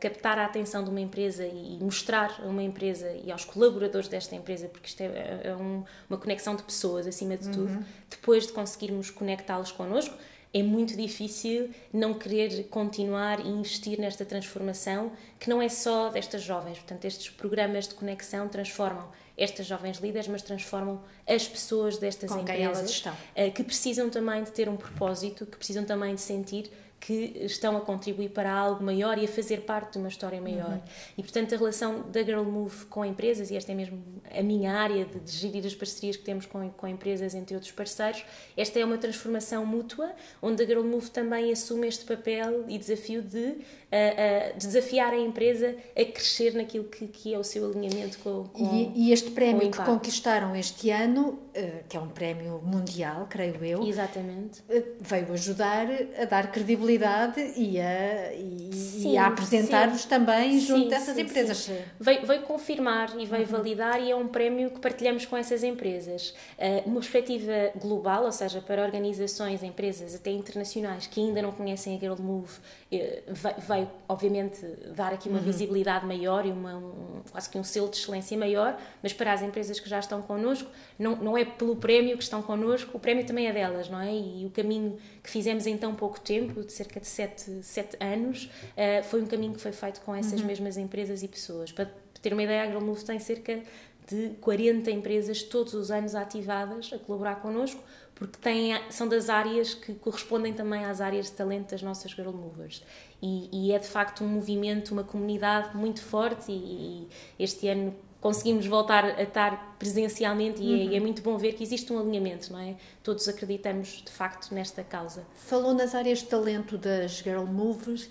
captar 0.00 0.38
a 0.38 0.44
atenção 0.44 0.82
de 0.84 0.90
uma 0.90 1.00
empresa 1.00 1.44
e 1.44 1.78
mostrar 1.80 2.40
a 2.42 2.46
uma 2.46 2.62
empresa 2.62 3.10
e 3.24 3.30
aos 3.30 3.44
colaboradores 3.44 4.08
desta 4.08 4.34
empresa, 4.34 4.68
porque 4.68 4.88
isto 4.88 5.00
é, 5.00 5.40
é 5.44 5.56
um, 5.56 5.84
uma 6.08 6.18
conexão 6.18 6.54
de 6.54 6.62
pessoas 6.62 7.06
acima 7.06 7.36
de 7.36 7.48
tudo, 7.48 7.72
uhum. 7.72 7.84
depois 8.08 8.46
de 8.46 8.52
conseguirmos 8.52 9.10
conectá-los 9.10 9.72
connosco, 9.72 10.16
é 10.58 10.62
muito 10.62 10.96
difícil 10.96 11.70
não 11.92 12.14
querer 12.14 12.64
continuar 12.64 13.40
e 13.40 13.48
investir 13.48 13.98
nesta 14.00 14.24
transformação 14.24 15.12
que 15.38 15.48
não 15.48 15.60
é 15.60 15.68
só 15.68 16.10
destas 16.10 16.42
jovens. 16.42 16.78
Portanto, 16.78 17.04
estes 17.04 17.30
programas 17.30 17.86
de 17.86 17.94
conexão 17.94 18.48
transformam 18.48 19.08
estas 19.36 19.66
jovens 19.66 19.98
líderes, 19.98 20.26
mas 20.26 20.42
transformam 20.42 21.00
as 21.26 21.46
pessoas 21.46 21.96
destas 21.96 22.30
Com 22.30 22.40
empresas 22.40 23.04
eh, 23.36 23.50
que 23.50 23.62
precisam 23.62 24.10
também 24.10 24.42
de 24.42 24.50
ter 24.50 24.68
um 24.68 24.76
propósito, 24.76 25.46
que 25.46 25.56
precisam 25.56 25.84
também 25.84 26.14
de 26.16 26.20
sentir 26.20 26.70
que 27.00 27.32
estão 27.40 27.76
a 27.76 27.80
contribuir 27.80 28.30
para 28.30 28.52
algo 28.52 28.82
maior 28.82 29.18
e 29.18 29.24
a 29.24 29.28
fazer 29.28 29.62
parte 29.62 29.92
de 29.92 29.98
uma 29.98 30.08
história 30.08 30.40
maior. 30.40 30.72
Uhum. 30.72 30.80
E, 31.16 31.22
portanto, 31.22 31.54
a 31.54 31.58
relação 31.58 32.02
da 32.10 32.22
Girl 32.22 32.42
Move 32.42 32.86
com 32.86 33.04
empresas, 33.04 33.50
e 33.50 33.56
esta 33.56 33.72
é 33.72 33.74
mesmo 33.74 34.02
a 34.30 34.42
minha 34.42 34.72
área 34.72 35.04
de, 35.04 35.20
de 35.20 35.30
gerir 35.30 35.64
as 35.64 35.74
parcerias 35.74 36.16
que 36.16 36.24
temos 36.24 36.46
com, 36.46 36.68
com 36.70 36.86
empresas, 36.88 37.34
entre 37.34 37.54
outros 37.54 37.72
parceiros, 37.72 38.24
esta 38.56 38.78
é 38.78 38.84
uma 38.84 38.98
transformação 38.98 39.64
mútua, 39.64 40.12
onde 40.42 40.62
a 40.62 40.66
Girl 40.66 40.82
Move 40.82 41.10
também 41.10 41.52
assume 41.52 41.86
este 41.86 42.04
papel 42.04 42.64
e 42.68 42.78
desafio 42.78 43.22
de 43.22 43.56
a, 43.90 44.48
a 44.48 44.52
desafiar 44.52 45.12
a 45.12 45.18
empresa 45.18 45.74
a 45.96 46.04
crescer 46.04 46.54
naquilo 46.54 46.84
que, 46.84 47.06
que 47.06 47.34
é 47.34 47.38
o 47.38 47.44
seu 47.44 47.70
alinhamento 47.70 48.18
com, 48.18 48.44
com 48.44 48.74
e, 48.74 49.08
e 49.08 49.12
este 49.12 49.30
prémio 49.30 49.70
que 49.70 49.82
conquistaram 49.82 50.54
este 50.54 50.90
ano, 50.90 51.38
eh, 51.54 51.82
que 51.88 51.96
é 51.96 52.00
um 52.00 52.08
prémio 52.08 52.60
mundial, 52.64 53.26
creio 53.28 53.64
eu, 53.64 53.82
Exatamente. 53.86 54.62
Eh, 54.68 54.82
veio 55.00 55.32
ajudar 55.32 55.86
a 56.20 56.24
dar 56.24 56.52
credibilidade 56.52 57.40
e 57.56 57.80
a, 57.80 58.34
e, 58.34 58.74
sim, 58.74 59.12
e 59.12 59.18
a 59.18 59.26
apresentar-vos 59.26 60.04
também 60.04 60.60
junto 60.60 60.84
sim, 60.84 60.88
dessas 60.88 61.14
sim, 61.14 61.22
empresas. 61.22 61.70
Veio, 61.98 62.26
veio, 62.26 62.42
confirmar 62.42 63.18
e 63.18 63.24
veio 63.24 63.42
uhum. 63.42 63.48
validar 63.48 64.00
e 64.00 64.10
é 64.10 64.16
um 64.16 64.28
prémio 64.28 64.70
que 64.70 64.80
partilhamos 64.80 65.24
com 65.24 65.36
essas 65.36 65.62
empresas. 65.64 66.34
Uh, 66.58 66.88
uma 66.88 67.00
perspectiva 67.00 67.72
global, 67.76 68.24
ou 68.24 68.32
seja, 68.32 68.60
para 68.60 68.82
organizações, 68.82 69.62
empresas 69.62 70.14
até 70.14 70.30
internacionais 70.30 71.06
que 71.06 71.20
ainda 71.20 71.40
não 71.42 71.52
conhecem 71.52 71.96
a 71.96 71.98
Girl 71.98 72.20
Move, 72.20 72.52
uh, 72.92 73.60
veio 73.78 73.90
obviamente 74.08 74.64
dar 74.94 75.12
aqui 75.12 75.28
uma 75.28 75.38
uhum. 75.38 75.44
visibilidade 75.44 76.06
maior 76.06 76.44
e 76.46 76.50
uma, 76.50 76.76
um, 76.76 77.22
quase 77.30 77.48
que 77.48 77.58
um 77.58 77.64
selo 77.64 77.88
de 77.88 77.96
excelência 77.96 78.36
maior, 78.36 78.78
mas 79.02 79.12
para 79.12 79.32
as 79.32 79.42
empresas 79.42 79.78
que 79.78 79.88
já 79.88 79.98
estão 79.98 80.22
connosco, 80.22 80.70
não, 80.98 81.16
não 81.16 81.36
é 81.36 81.44
pelo 81.44 81.76
prémio 81.76 82.16
que 82.16 82.22
estão 82.22 82.42
connosco, 82.42 82.96
o 82.96 83.00
prémio 83.00 83.26
também 83.26 83.46
é 83.46 83.52
delas, 83.52 83.88
não 83.88 84.00
é? 84.00 84.12
E 84.12 84.46
o 84.46 84.50
caminho 84.50 84.98
que 85.22 85.30
fizemos 85.30 85.66
em 85.66 85.76
tão 85.76 85.94
pouco 85.94 86.18
tempo, 86.20 86.62
de 86.62 86.72
cerca 86.72 87.00
de 87.00 87.06
sete, 87.06 87.62
sete 87.62 87.96
anos, 88.00 88.44
uh, 88.44 89.04
foi 89.04 89.22
um 89.22 89.26
caminho 89.26 89.54
que 89.54 89.60
foi 89.60 89.72
feito 89.72 90.00
com 90.00 90.14
essas 90.14 90.40
uhum. 90.40 90.46
mesmas 90.46 90.76
empresas 90.76 91.22
e 91.22 91.28
pessoas. 91.28 91.72
Para 91.72 91.88
ter 92.20 92.32
uma 92.32 92.42
ideia, 92.42 92.62
a 92.62 92.64
AgroMove 92.64 93.04
tem 93.04 93.18
cerca 93.18 93.62
de 94.08 94.30
40 94.40 94.90
empresas 94.90 95.42
todos 95.42 95.74
os 95.74 95.90
anos 95.90 96.14
ativadas 96.14 96.90
a 96.92 96.98
colaborar 96.98 97.36
connosco, 97.36 97.82
porque 98.14 98.38
têm, 98.38 98.74
são 98.90 99.06
das 99.06 99.28
áreas 99.28 99.74
que 99.74 99.94
correspondem 99.94 100.52
também 100.52 100.84
às 100.84 101.00
áreas 101.00 101.26
de 101.26 101.32
talento 101.32 101.70
das 101.70 101.82
nossas 101.82 102.10
Girl 102.12 102.32
Movers. 102.32 102.82
E, 103.20 103.48
e 103.52 103.72
é 103.72 103.78
de 103.78 103.86
facto 103.86 104.22
um 104.22 104.28
movimento, 104.28 104.92
uma 104.92 105.04
comunidade 105.04 105.76
muito 105.76 106.02
forte, 106.02 106.52
e, 106.52 107.08
e 107.38 107.42
este 107.42 107.68
ano 107.68 107.94
conseguimos 108.20 108.66
voltar 108.66 109.04
a 109.04 109.22
estar 109.22 109.76
presencialmente 109.78 110.60
e, 110.60 110.66
uhum. 110.66 110.74
é, 110.74 110.84
e, 110.84 110.96
é, 110.96 111.00
muito 111.00 111.22
bom 111.22 111.36
ver 111.36 111.52
que 111.52 111.62
existe 111.62 111.92
um 111.92 111.98
alinhamento, 111.98 112.52
não 112.52 112.58
é? 112.60 112.76
Todos 113.02 113.28
acreditamos 113.28 114.02
de 114.04 114.10
facto 114.10 114.52
nesta 114.52 114.82
causa. 114.82 115.24
Falou 115.34 115.72
nas 115.72 115.94
áreas 115.94 116.18
de 116.18 116.26
talento 116.26 116.76
das 116.76 117.12
Girl 117.18 117.44
Movers. 117.44 118.10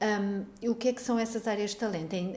Um, 0.00 0.44
e 0.62 0.68
o 0.68 0.76
que 0.76 0.90
é 0.90 0.92
que 0.92 1.02
são 1.02 1.18
essas 1.18 1.48
áreas 1.48 1.70
de 1.70 1.76
talento? 1.76 2.12
Em, 2.14 2.34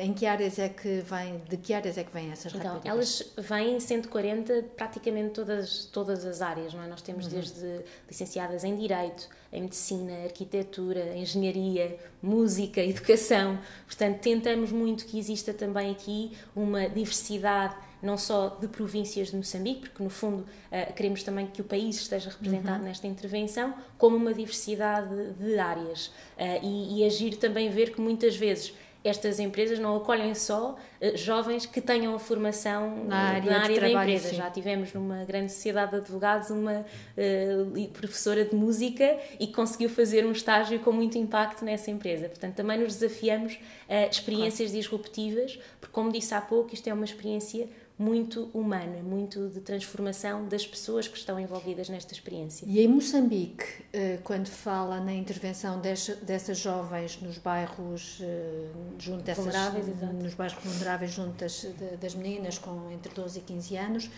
em, 0.00 0.14
que 0.14 0.26
áreas 0.26 0.60
é 0.60 0.68
que 0.68 1.02
vem, 1.02 1.38
de 1.48 1.56
que 1.56 1.74
áreas 1.74 1.98
é 1.98 2.04
que 2.04 2.12
vêm 2.12 2.30
essas 2.30 2.54
então, 2.54 2.74
raparigas? 2.74 3.32
Elas 3.36 3.48
vêm 3.48 3.76
em 3.76 3.80
140 3.80 4.64
praticamente 4.76 5.30
todas, 5.30 5.86
todas 5.86 6.24
as 6.24 6.40
áreas, 6.40 6.72
não 6.72 6.84
é? 6.84 6.86
Nós 6.86 7.02
temos 7.02 7.24
uhum. 7.24 7.32
desde 7.32 7.80
licenciadas 8.08 8.62
em 8.62 8.76
Direito, 8.76 9.28
em 9.52 9.62
Medicina, 9.62 10.22
Arquitetura, 10.22 11.16
Engenharia, 11.16 11.98
Música, 12.22 12.80
Educação. 12.84 13.58
Portanto, 13.86 14.20
tentamos 14.20 14.70
muito 14.70 15.04
que 15.04 15.18
exista 15.18 15.52
também 15.52 15.90
aqui 15.90 16.36
uma 16.54 16.88
diversidade 16.88 17.74
não 18.02 18.16
só 18.16 18.56
de 18.60 18.68
províncias 18.68 19.30
de 19.30 19.36
Moçambique, 19.36 19.88
porque 19.88 20.02
no 20.02 20.10
fundo 20.10 20.42
uh, 20.42 20.92
queremos 20.94 21.22
também 21.22 21.46
que 21.46 21.60
o 21.60 21.64
país 21.64 21.96
esteja 21.96 22.30
representado 22.30 22.78
uhum. 22.78 22.84
nesta 22.84 23.06
intervenção, 23.06 23.74
como 23.98 24.16
uma 24.16 24.32
diversidade 24.32 25.32
de 25.32 25.58
áreas. 25.58 26.06
Uh, 26.38 26.62
e, 26.62 27.00
e 27.00 27.04
agir 27.06 27.36
também 27.36 27.70
ver 27.70 27.92
que 27.92 28.00
muitas 28.00 28.36
vezes 28.36 28.74
estas 29.04 29.38
empresas 29.38 29.78
não 29.78 29.96
acolhem 29.96 30.34
só 30.34 30.76
jovens 31.14 31.64
que 31.64 31.80
tenham 31.80 32.14
a 32.14 32.18
formação 32.18 33.04
na 33.04 33.16
área, 33.16 33.50
na 33.50 33.62
área 33.62 33.80
da 33.80 33.90
empresa. 33.90 34.28
Sim. 34.28 34.36
Já 34.36 34.50
tivemos 34.50 34.92
numa 34.92 35.24
grande 35.24 35.50
sociedade 35.50 35.92
de 35.92 35.96
advogados 35.98 36.50
uma 36.50 36.80
uh, 36.80 37.88
professora 37.88 38.44
de 38.44 38.54
música 38.54 39.18
e 39.38 39.46
conseguiu 39.46 39.88
fazer 39.88 40.26
um 40.26 40.32
estágio 40.32 40.78
com 40.80 40.92
muito 40.92 41.16
impacto 41.16 41.64
nessa 41.64 41.90
empresa. 41.90 42.28
Portanto, 42.28 42.54
também 42.54 42.78
nos 42.78 42.94
desafiamos 42.94 43.58
a 43.88 44.06
experiências 44.06 44.70
claro. 44.70 44.82
disruptivas, 44.82 45.58
porque, 45.80 45.92
como 45.92 46.12
disse 46.12 46.34
há 46.34 46.40
pouco, 46.40 46.74
isto 46.74 46.86
é 46.86 46.92
uma 46.92 47.04
experiência 47.04 47.68
muito 48.00 48.48
humana, 48.54 49.02
muito 49.02 49.50
de 49.50 49.60
transformação 49.60 50.48
das 50.48 50.66
pessoas 50.66 51.06
que 51.06 51.18
estão 51.18 51.38
envolvidas 51.38 51.90
nesta 51.90 52.14
experiência. 52.14 52.64
E 52.66 52.80
em 52.80 52.88
Moçambique, 52.88 53.62
eh, 53.92 54.18
quando 54.24 54.48
fala 54.48 54.98
na 55.00 55.12
intervenção 55.12 55.78
dessas 55.78 56.56
jovens 56.56 57.20
nos 57.20 57.36
bairros 57.36 58.18
eh, 58.22 58.70
junto 58.98 59.22
dessas, 59.22 59.44
vulneráveis, 59.44 59.86
nos 60.14 60.32
bairros 60.32 60.64
vulneráveis 60.64 60.89
junto 61.06 61.38
das, 61.38 61.66
das 62.00 62.14
meninas 62.14 62.58
com 62.58 62.90
entre 62.90 63.12
12 63.14 63.38
e 63.38 63.42
15 63.42 63.76
anos, 63.76 64.10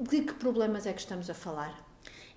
de 0.00 0.22
que 0.22 0.34
problemas 0.34 0.86
é 0.86 0.92
que 0.92 1.00
estamos 1.00 1.28
a 1.30 1.34
falar? 1.34 1.84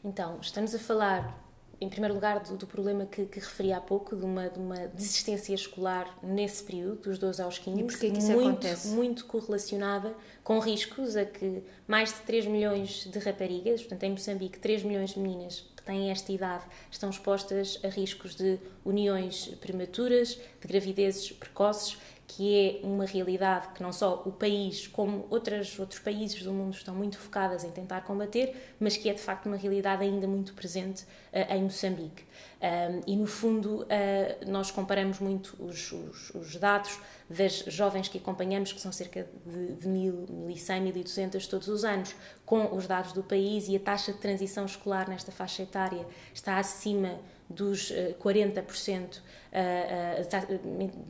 Então, 0.03 0.39
estamos 0.41 0.73
a 0.75 0.79
falar 0.79 1.47
em 1.79 1.89
primeiro 1.89 2.15
lugar, 2.15 2.39
do, 2.39 2.57
do 2.57 2.65
problema 2.65 3.05
que, 3.05 3.25
que, 3.25 3.39
referi 3.39 3.71
há 3.71 3.79
pouco, 3.79 4.15
de 4.15 4.25
uma, 4.25 4.49
de 4.49 4.57
uma 4.57 4.87
desistência 4.87 5.53
escolar 5.53 6.17
nesse 6.23 6.63
período, 6.63 7.01
dos 7.01 7.19
12 7.19 7.41
aos 7.41 7.59
15, 7.59 7.79
e 7.79 7.83
porquê 7.83 8.09
que 8.09 8.17
isso 8.17 8.31
muito, 8.31 8.49
acontece? 8.49 8.87
muito 8.89 9.25
correlacionada 9.25 10.15
com 10.43 10.59
riscos 10.59 11.15
a 11.15 11.23
que 11.23 11.63
mais 11.87 12.11
de 12.13 12.19
3 12.21 12.47
milhões 12.47 13.05
de 13.05 13.19
raparigas, 13.19 13.81
portanto 13.81 14.03
em 14.03 14.11
Moçambique 14.11 14.59
3 14.59 14.83
milhões 14.83 15.11
de 15.11 15.19
meninas 15.19 15.65
que 15.75 15.83
têm 15.83 16.09
esta 16.09 16.31
idade 16.31 16.63
estão 16.89 17.09
expostas 17.09 17.79
a 17.83 17.89
riscos 17.89 18.35
de 18.35 18.59
uniões 18.83 19.47
prematuras, 19.61 20.29
de 20.29 20.67
gravidezes 20.67 21.31
precoces 21.31 21.97
que 22.27 22.81
é 22.83 22.85
uma 22.85 23.05
realidade 23.05 23.69
que 23.69 23.81
não 23.81 23.93
só 23.93 24.21
o 24.25 24.31
país, 24.33 24.85
como 24.85 25.25
outras, 25.29 25.79
outros 25.79 26.01
países 26.01 26.43
do 26.43 26.51
mundo 26.51 26.73
estão 26.73 26.93
muito 26.93 27.17
focadas 27.17 27.63
em 27.63 27.71
tentar 27.71 28.01
combater, 28.01 28.75
mas 28.77 28.97
que 28.97 29.09
é 29.09 29.13
de 29.13 29.21
facto 29.21 29.45
uma 29.45 29.55
realidade 29.55 30.03
ainda 30.03 30.27
muito 30.27 30.53
presente 30.53 31.03
uh, 31.03 31.53
em 31.53 31.63
Moçambique. 31.63 32.25
Um, 32.59 33.01
e 33.07 33.15
no 33.15 33.25
fundo, 33.27 33.83
uh, 33.83 34.51
nós 34.51 34.69
comparamos 34.69 35.19
muito 35.19 35.55
os, 35.57 35.91
os, 35.93 36.29
os, 36.31 36.55
dados 36.57 36.99
das 37.29 37.59
jovens 37.67 38.09
que 38.09 38.17
acompanhamos, 38.17 38.73
que 38.73 38.81
são 38.81 38.91
cerca 38.91 39.25
de, 39.45 39.73
de 39.75 39.87
1.000, 39.87 40.27
1.100, 40.27 40.93
1.200 40.93 41.47
todos 41.47 41.69
os 41.69 41.85
anos, 41.85 42.13
com 42.45 42.75
os 42.75 42.87
dados 42.87 43.13
do 43.13 43.23
país 43.23 43.69
e 43.69 43.75
a 43.77 43.79
taxa 43.79 44.11
de 44.11 44.17
transição 44.17 44.65
escolar 44.65 45.07
nesta 45.07 45.31
faixa 45.31 45.63
etária 45.63 46.05
está 46.33 46.57
acima 46.57 47.17
dos 47.49 47.93
40%, 48.21 49.21
a, 49.46 49.46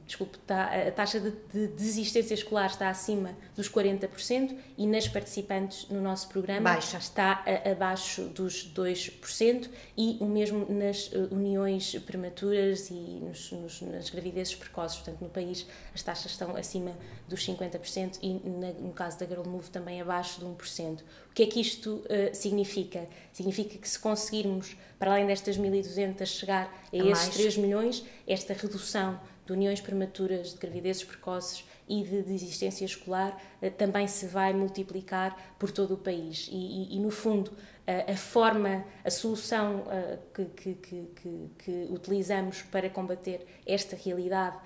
desculpe, 0.06 0.38
a 0.48 0.92
taxa 0.92 1.20
de, 1.20 1.32
de, 1.52 1.68
desistência 1.68 2.34
escolar 2.34 2.68
está 2.68 2.90
acima 2.90 3.36
dos 3.56 3.70
40% 3.70 4.56
e 4.78 4.86
nas 4.88 5.08
participantes 5.08 5.88
no 5.90 6.02
nosso 6.02 6.30
programa 6.30 6.74
Baixa. 6.74 6.98
está 6.98 7.44
abaixo 7.70 8.24
dos 8.30 8.72
2% 8.74 9.70
e 9.98 10.18
o 10.20 10.26
mesmo 10.26 10.66
nas 10.70 11.08
uh, 11.08 11.28
uniões 11.32 11.96
prematuras 12.00 12.90
e 12.90 12.94
nos, 12.94 13.52
nos, 13.52 13.82
nas 13.82 14.10
gravidezes 14.10 14.56
precoces. 14.56 15.00
Portanto, 15.00 15.22
no 15.22 15.30
país 15.30 15.66
as 15.94 16.04
taxas 16.04 16.32
estão 16.32 16.56
acima 16.56 16.92
dos 17.28 17.46
50% 17.46 18.20
e 18.22 18.34
no 18.34 18.94
caso 18.94 19.20
da 19.20 19.26
Girl 19.26 19.48
Move 19.48 19.70
também 19.70 20.02
abaixo 20.02 20.40
de 20.40 20.46
1%. 20.46 21.02
O 21.30 21.34
que 21.34 21.44
é 21.44 21.46
que 21.46 21.60
isto 21.60 22.04
uh, 22.06 22.34
significa? 22.34 23.08
Significa 23.32 23.78
que 23.78 23.88
se 23.88 24.00
conseguirmos, 24.00 24.76
para 24.98 25.12
além 25.12 25.28
destas 25.28 25.58
1.200, 25.58 26.26
chegar 26.26 26.66
a, 26.66 26.96
a 26.96 26.98
esses 26.98 27.26
mais. 27.26 27.30
3 27.30 27.58
milhões, 27.58 28.04
esta 28.28 28.54
redução 28.54 29.20
de 29.48 29.54
uniões 29.54 29.80
prematuras, 29.80 30.52
de 30.54 30.58
gravidezes 30.58 31.06
precoces 31.06 31.64
e 31.88 32.04
de 32.04 32.22
desistência 32.22 32.84
escolar 32.84 33.42
uh, 33.62 33.72
também 33.72 34.06
se 34.06 34.28
vai 34.28 34.54
multiplicar 34.54 35.56
por 35.58 35.72
todo 35.72 35.94
o 35.94 35.98
país. 35.98 36.50
E, 36.52 36.56
e, 36.56 36.98
e 36.98 37.00
no 37.00 37.10
fundo, 37.10 37.48
uh, 37.48 38.12
a 38.12 38.18
forma, 38.18 38.84
a 39.06 39.10
solução 39.10 39.86
uh, 39.86 40.20
que, 40.34 40.76
que, 40.76 40.76
que, 40.76 41.50
que, 41.58 41.88
utilizamos 41.90 42.62
para 42.64 42.90
combater 42.90 43.48
esta 43.66 43.96
realidade 43.96 44.58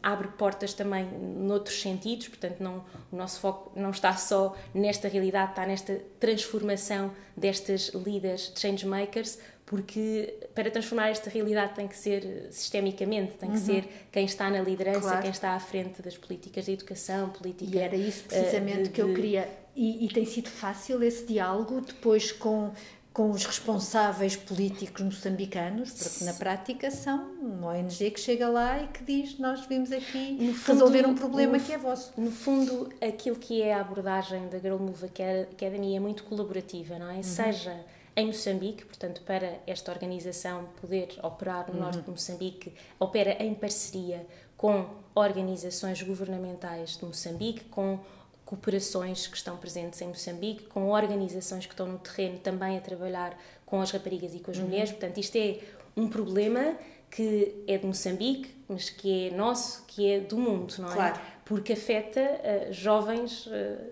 abre 0.00 0.28
portas 0.28 0.74
também 0.74 1.04
noutros 1.04 1.80
sentidos, 1.80 2.28
portanto, 2.28 2.60
não, 2.60 2.84
o 3.10 3.16
nosso 3.16 3.40
foco 3.40 3.72
não 3.74 3.90
está 3.90 4.16
só 4.16 4.54
nesta 4.72 5.08
realidade, 5.08 5.50
está 5.50 5.66
nesta 5.66 6.00
transformação 6.20 7.12
destas 7.36 7.88
líderes 7.88 8.52
changemakers, 8.56 9.40
porque 9.70 10.34
para 10.52 10.68
transformar 10.68 11.10
esta 11.10 11.30
realidade 11.30 11.76
tem 11.76 11.86
que 11.86 11.96
ser 11.96 12.48
sistemicamente, 12.50 13.34
tem 13.34 13.50
que 13.50 13.56
uhum. 13.56 13.64
ser 13.64 13.88
quem 14.10 14.24
está 14.24 14.50
na 14.50 14.60
liderança, 14.60 15.02
claro. 15.02 15.22
quem 15.22 15.30
está 15.30 15.52
à 15.52 15.60
frente 15.60 16.02
das 16.02 16.18
políticas 16.18 16.64
de 16.64 16.72
educação, 16.72 17.28
política. 17.28 17.76
E 17.76 17.78
era 17.78 17.94
isso 17.94 18.24
precisamente 18.24 18.80
uh, 18.80 18.82
de, 18.82 18.90
que 18.90 19.00
eu 19.00 19.14
queria. 19.14 19.48
E, 19.76 20.06
e, 20.06 20.08
tem 20.08 20.26
sido 20.26 20.50
fácil 20.50 21.00
esse 21.04 21.24
diálogo 21.24 21.82
depois 21.82 22.32
com 22.32 22.72
com 23.12 23.30
os 23.32 23.44
responsáveis 23.44 24.36
políticos 24.36 25.02
moçambicanos, 25.02 25.90
porque 25.90 26.24
na 26.24 26.32
prática 26.32 26.92
são 26.92 27.32
uma 27.40 27.72
ONG 27.72 28.10
que 28.12 28.20
chega 28.20 28.48
lá 28.48 28.80
e 28.80 28.86
que 28.86 29.02
diz 29.02 29.36
nós 29.38 29.66
vimos 29.66 29.90
aqui 29.90 30.52
fundo, 30.54 30.72
resolver 30.72 31.06
um 31.06 31.14
problema 31.14 31.58
no, 31.58 31.64
que 31.64 31.72
é 31.72 31.78
vosso. 31.78 32.12
No 32.16 32.30
fundo, 32.30 32.88
aquilo 33.00 33.34
que 33.34 33.62
é 33.62 33.74
a 33.74 33.80
abordagem 33.80 34.48
da 34.48 34.58
Girl 34.60 34.78
Move 34.78 35.06
Academy 35.06 35.96
é 35.96 36.00
muito 36.00 36.22
colaborativa, 36.22 37.00
não 37.00 37.10
é? 37.10 37.16
Uhum. 37.16 37.22
Seja 37.22 37.84
em 38.16 38.26
Moçambique, 38.26 38.84
portanto, 38.84 39.22
para 39.22 39.60
esta 39.66 39.92
organização 39.92 40.68
poder 40.80 41.08
operar 41.22 41.72
no 41.72 41.80
norte 41.80 42.00
de 42.00 42.10
Moçambique, 42.10 42.72
opera 42.98 43.42
em 43.42 43.54
parceria 43.54 44.26
com 44.56 44.86
organizações 45.14 46.02
governamentais 46.02 46.96
de 46.96 47.04
Moçambique, 47.04 47.64
com 47.64 47.98
cooperações 48.44 49.26
que 49.26 49.36
estão 49.36 49.56
presentes 49.56 50.00
em 50.02 50.08
Moçambique, 50.08 50.64
com 50.64 50.88
organizações 50.88 51.66
que 51.66 51.72
estão 51.72 51.86
no 51.86 51.98
terreno 51.98 52.38
também 52.38 52.76
a 52.76 52.80
trabalhar 52.80 53.38
com 53.64 53.80
as 53.80 53.90
raparigas 53.92 54.34
e 54.34 54.40
com 54.40 54.50
as 54.50 54.58
mulheres. 54.58 54.90
Portanto, 54.90 55.18
isto 55.18 55.36
é 55.36 55.60
um 55.96 56.08
problema 56.08 56.76
que 57.10 57.64
é 57.66 57.78
de 57.78 57.86
Moçambique, 57.86 58.54
mas 58.68 58.90
que 58.90 59.28
é 59.28 59.30
nosso, 59.30 59.84
que 59.86 60.10
é 60.10 60.20
do 60.20 60.36
mundo, 60.36 60.74
não 60.78 60.90
é? 60.90 60.94
Claro. 60.94 61.20
Porque 61.44 61.72
afeta 61.72 62.20
uh, 62.20 62.72
jovens 62.72 63.46
uh, 63.46 63.50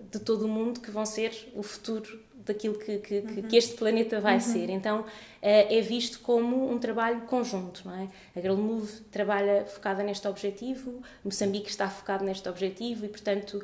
de 0.09 0.19
todo 0.19 0.45
o 0.45 0.47
mundo 0.47 0.79
que 0.79 0.91
vão 0.91 1.05
ser 1.05 1.51
o 1.55 1.63
futuro 1.63 2.19
daquilo 2.49 2.75
que, 2.75 2.97
que, 2.97 3.21
que, 3.21 3.41
que 3.43 3.57
este 3.57 3.75
planeta 3.75 4.19
vai 4.19 4.39
ser. 4.39 4.69
Então, 4.69 5.01
uh, 5.01 5.05
é 5.41 5.81
visto 5.81 6.19
como 6.19 6.71
um 6.71 6.77
trabalho 6.77 7.21
conjunto, 7.21 7.81
não 7.85 7.95
é? 7.95 8.07
A 8.35 8.41
Girl 8.41 8.57
Move 8.57 9.01
trabalha 9.11 9.65
focada 9.65 10.03
neste 10.03 10.27
objetivo, 10.27 11.01
Moçambique 11.23 11.69
está 11.69 11.89
focado 11.89 12.23
neste 12.25 12.47
objetivo 12.49 13.05
e, 13.05 13.09
portanto, 13.09 13.63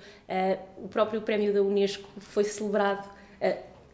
o 0.77 0.87
próprio 0.87 1.21
prémio 1.21 1.53
da 1.53 1.61
Unesco 1.61 2.07
foi 2.19 2.43
celebrado 2.43 3.07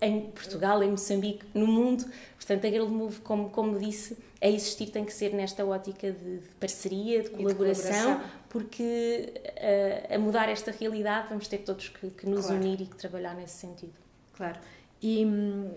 em 0.02 0.22
Portugal, 0.32 0.82
em 0.82 0.90
Moçambique, 0.90 1.46
no 1.54 1.68
mundo. 1.68 2.06
Portanto, 2.36 2.66
a 2.66 2.70
Girl 2.70 2.88
Move, 2.88 3.22
como, 3.22 3.50
como 3.52 3.78
disse, 3.78 4.18
a 4.42 4.48
existir 4.48 4.88
tem 4.88 5.06
que 5.06 5.14
ser 5.14 5.34
nesta 5.34 5.64
ótica 5.64 6.12
de, 6.12 6.40
de 6.40 6.48
parceria, 6.60 7.22
de 7.22 7.30
colaboração, 7.30 7.84
de 7.84 7.94
colaboração. 7.94 8.32
porque 8.50 9.32
uh, 9.38 10.16
a 10.16 10.18
mudar 10.18 10.50
esta 10.50 10.72
realidade 10.72 11.30
vamos 11.30 11.48
ter 11.48 11.60
todos 11.60 11.90
que, 11.90 12.10
que 12.10 12.28
nos 12.28 12.48
claro. 12.48 12.60
unir 12.60 12.82
e 12.82 12.86
que 12.88 12.96
trabalhar 12.96 13.36
nesse 13.36 13.58
sentido. 13.58 13.94
Claro. 14.34 14.60
E 15.02 15.26
um, 15.26 15.72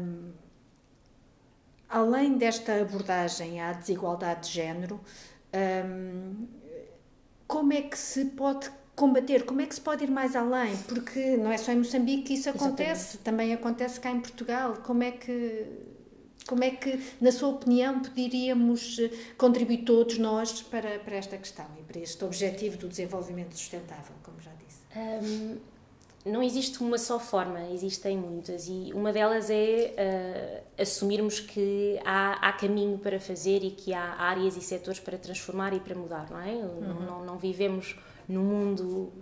um, 0.00 0.32
além 1.88 2.38
desta 2.38 2.80
abordagem 2.80 3.60
à 3.60 3.72
desigualdade 3.72 4.48
de 4.48 4.54
género, 4.54 5.00
um, 5.84 6.46
como 7.46 7.72
é 7.72 7.82
que 7.82 7.98
se 7.98 8.24
pode 8.26 8.70
combater? 8.94 9.44
Como 9.44 9.60
é 9.60 9.66
que 9.66 9.74
se 9.74 9.80
pode 9.80 10.04
ir 10.04 10.10
mais 10.10 10.34
além? 10.34 10.76
Porque 10.88 11.36
não 11.36 11.52
é 11.52 11.58
só 11.58 11.72
em 11.72 11.76
Moçambique 11.76 12.22
que 12.22 12.34
isso 12.34 12.48
acontece, 12.48 13.16
Exatamente. 13.16 13.18
também 13.18 13.52
acontece 13.52 14.00
cá 14.00 14.10
em 14.10 14.20
Portugal. 14.20 14.78
Como 14.82 15.02
é 15.02 15.10
que 15.10 15.66
como 16.46 16.62
é 16.62 16.70
que, 16.70 17.04
na 17.20 17.32
sua 17.32 17.48
opinião, 17.48 18.00
poderíamos 18.00 19.00
eh, 19.00 19.10
contribuir 19.36 19.78
todos 19.78 20.16
nós 20.16 20.62
para, 20.62 21.00
para 21.00 21.16
esta 21.16 21.36
questão 21.36 21.66
e 21.76 21.82
para 21.82 22.00
este 22.00 22.24
objetivo 22.24 22.76
do 22.76 22.88
desenvolvimento 22.88 23.56
sustentável, 23.56 24.14
como 24.22 24.40
já 24.40 24.52
disse? 24.52 24.78
Um, 24.96 25.58
não 26.26 26.42
existe 26.42 26.82
uma 26.82 26.98
só 26.98 27.20
forma, 27.20 27.70
existem 27.72 28.16
muitas 28.18 28.66
e 28.66 28.90
uma 28.92 29.12
delas 29.12 29.48
é 29.48 29.94
uh, 29.96 30.82
assumirmos 30.82 31.38
que 31.38 31.98
há, 32.04 32.48
há, 32.48 32.52
caminho 32.52 32.98
para 32.98 33.20
fazer 33.20 33.62
e 33.62 33.70
que 33.70 33.94
há 33.94 34.16
áreas 34.18 34.56
e 34.56 34.60
setores 34.60 34.98
para 34.98 35.16
transformar 35.16 35.72
e 35.72 35.78
para 35.78 35.94
mudar, 35.94 36.28
não 36.28 36.40
é? 36.40 36.50
Uhum. 36.50 36.80
Não, 36.80 37.00
não, 37.00 37.24
não 37.24 37.38
vivemos 37.38 37.96
num 38.28 38.42
mundo 38.42 39.12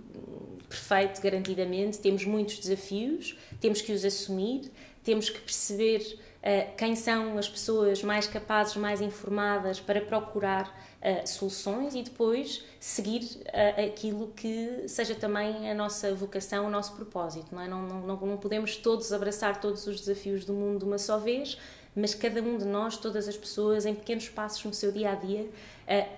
perfeito, 0.66 1.20
garantidamente, 1.20 1.98
temos 1.98 2.24
muitos 2.24 2.58
desafios, 2.58 3.36
temos 3.60 3.82
que 3.82 3.92
os 3.92 4.02
assumir, 4.02 4.72
temos 5.02 5.28
que 5.28 5.40
perceber 5.40 6.18
uh, 6.38 6.74
quem 6.76 6.96
são 6.96 7.36
as 7.36 7.48
pessoas 7.48 8.02
mais 8.02 8.26
capazes, 8.26 8.76
mais 8.76 9.02
informadas 9.02 9.78
para 9.78 10.00
procurar 10.00 10.74
uh, 11.04 11.26
soluções 11.28 11.94
e 11.94 12.02
depois 12.02 12.64
seguir 12.80 13.22
uh, 13.22 13.86
aquilo 13.86 14.28
que 14.34 14.88
seja 14.88 15.14
também 15.14 15.70
a 15.70 15.74
nossa 15.74 16.14
vocação, 16.14 16.66
o 16.66 16.70
nosso 16.70 16.94
propósito. 16.94 17.54
Não, 17.54 17.60
é? 17.60 17.68
não, 17.68 17.82
não, 17.82 18.16
não 18.16 18.36
podemos 18.38 18.76
todos 18.76 19.12
abraçar 19.12 19.60
todos 19.60 19.86
os 19.86 20.00
desafios 20.00 20.44
do 20.44 20.54
mundo 20.54 20.80
de 20.80 20.84
uma 20.86 20.98
só 20.98 21.18
vez, 21.18 21.58
mas 21.94 22.14
cada 22.14 22.40
um 22.42 22.56
de 22.56 22.64
nós, 22.64 22.96
todas 22.96 23.28
as 23.28 23.36
pessoas, 23.36 23.84
em 23.86 23.94
pequenos 23.94 24.28
passos 24.28 24.64
no 24.64 24.72
seu 24.74 24.90
dia 24.90 25.12
a 25.12 25.14
dia, 25.14 25.48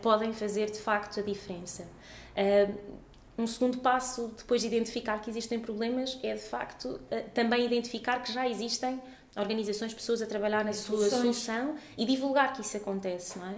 podem 0.01 0.33
fazer 0.33 0.71
de 0.71 0.79
facto 0.79 1.21
a 1.21 1.23
diferença. 1.23 1.87
Um 3.37 3.47
segundo 3.47 3.81
passo, 3.81 4.33
depois 4.39 4.63
de 4.63 4.69
identificar 4.69 5.21
que 5.21 5.29
existem 5.29 5.61
problemas, 5.61 6.19
é 6.23 6.35
de 6.35 6.41
facto 6.41 6.99
também 7.35 7.67
identificar 7.67 8.21
que 8.21 8.33
já 8.33 8.49
existem 8.49 8.99
organizações, 9.37 9.93
pessoas 9.93 10.23
a 10.23 10.27
trabalhar 10.27 10.65
na 10.65 10.73
sua 10.73 11.09
solução 11.11 11.75
e 11.97 12.05
divulgar 12.05 12.53
que 12.55 12.63
isso 12.63 12.77
acontece, 12.77 13.39
não 13.39 13.47
é? 13.47 13.57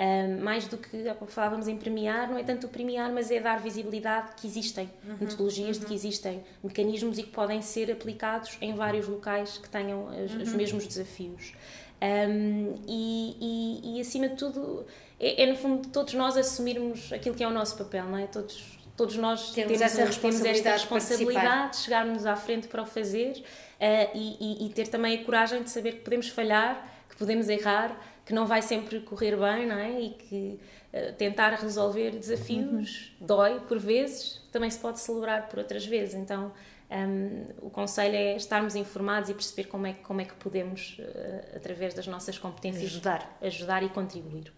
Um, 0.00 0.42
mais 0.42 0.66
do 0.66 0.78
que 0.78 1.04
falávamos 1.26 1.68
em 1.68 1.76
premiar, 1.76 2.30
não 2.30 2.38
é 2.38 2.42
tanto 2.42 2.68
premiar, 2.68 3.12
mas 3.12 3.30
é 3.30 3.40
dar 3.40 3.60
visibilidade 3.60 4.32
que 4.36 4.46
existem 4.46 4.90
uhum, 5.06 5.16
metodologias, 5.20 5.76
uhum. 5.76 5.82
de 5.82 5.86
que 5.86 5.94
existem 5.94 6.42
mecanismos 6.62 7.18
e 7.18 7.24
que 7.24 7.30
podem 7.30 7.60
ser 7.60 7.90
aplicados 7.90 8.56
em 8.60 8.74
vários 8.74 9.06
locais 9.06 9.58
que 9.58 9.68
tenham 9.68 10.08
as, 10.08 10.32
uhum. 10.32 10.42
os 10.42 10.52
mesmos 10.52 10.86
desafios. 10.86 11.52
Um, 12.00 12.76
e, 12.86 13.36
e, 13.40 13.96
e, 13.96 14.00
acima 14.00 14.28
de 14.28 14.36
tudo, 14.36 14.86
é, 15.18 15.42
é, 15.42 15.46
no 15.46 15.56
fundo 15.56 15.88
todos 15.88 16.14
nós 16.14 16.36
assumirmos 16.36 17.12
aquilo 17.12 17.34
que 17.34 17.42
é 17.42 17.48
o 17.48 17.50
nosso 17.50 17.76
papel, 17.76 18.04
não 18.04 18.18
é? 18.18 18.26
Todos, 18.28 18.77
todos 18.98 19.16
nós 19.16 19.52
temos, 19.52 19.78
temos 19.78 19.80
essa 19.80 20.04
responsabilidade, 20.04 20.42
temos 20.42 20.58
esta 20.58 20.72
responsabilidade 20.72 21.70
de 21.70 21.76
chegarmos 21.78 22.26
à 22.26 22.34
frente 22.34 22.66
para 22.66 22.82
o 22.82 22.86
fazer 22.86 23.30
uh, 23.36 24.10
e, 24.12 24.66
e, 24.66 24.68
ter 24.70 24.88
também 24.88 25.20
a 25.20 25.24
coragem 25.24 25.62
de 25.62 25.70
saber 25.70 25.92
que 25.92 26.00
podemos 26.00 26.28
falhar, 26.28 26.84
que 27.08 27.16
podemos 27.16 27.48
errar, 27.48 27.96
que 28.26 28.34
não 28.34 28.44
vai 28.44 28.60
sempre 28.60 28.98
correr 29.00 29.36
bem, 29.36 29.66
não 29.68 29.78
é? 29.78 30.00
E 30.00 30.10
que 30.10 30.60
uh, 30.92 31.12
tentar 31.12 31.50
resolver 31.50 32.10
desafios 32.10 33.14
uhum. 33.20 33.26
dói 33.26 33.60
por 33.60 33.78
vezes, 33.78 34.42
também 34.50 34.68
se 34.68 34.80
pode 34.80 34.98
celebrar 34.98 35.48
por 35.48 35.60
outras 35.60 35.86
vezes. 35.86 36.14
Então, 36.14 36.52
um, 36.90 37.66
o 37.66 37.70
conselho 37.70 38.16
é 38.16 38.34
estarmos 38.34 38.74
informados 38.74 39.30
e 39.30 39.34
perceber 39.34 39.68
como 39.68 39.86
é, 39.86 39.92
como 39.92 40.20
é 40.20 40.24
que 40.24 40.34
podemos, 40.34 40.98
uh, 40.98 41.56
através 41.56 41.94
das 41.94 42.08
nossas 42.08 42.36
competências, 42.36 42.90
ajudar. 42.90 43.38
ajudar 43.40 43.84
e 43.84 43.88
contribuir. 43.90 44.52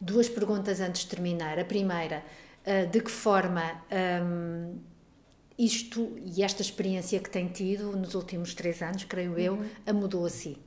Duas 0.00 0.30
perguntas 0.30 0.80
antes 0.80 1.02
de 1.02 1.08
terminar. 1.08 1.58
A 1.58 1.64
primeira, 1.64 2.24
uh, 2.66 2.86
de 2.90 3.00
que 3.00 3.10
forma 3.10 3.82
um, 4.24 4.78
isto 5.58 6.16
e 6.18 6.42
esta 6.42 6.62
experiência 6.62 7.20
que 7.20 7.30
tem 7.30 7.48
tido 7.48 7.96
nos 7.96 8.14
últimos 8.14 8.54
três 8.54 8.82
anos, 8.82 9.04
creio 9.04 9.38
eu, 9.38 9.54
uhum. 9.54 9.68
a 9.86 9.92
mudou 9.92 10.24
a 10.26 10.30
si? 10.30 10.58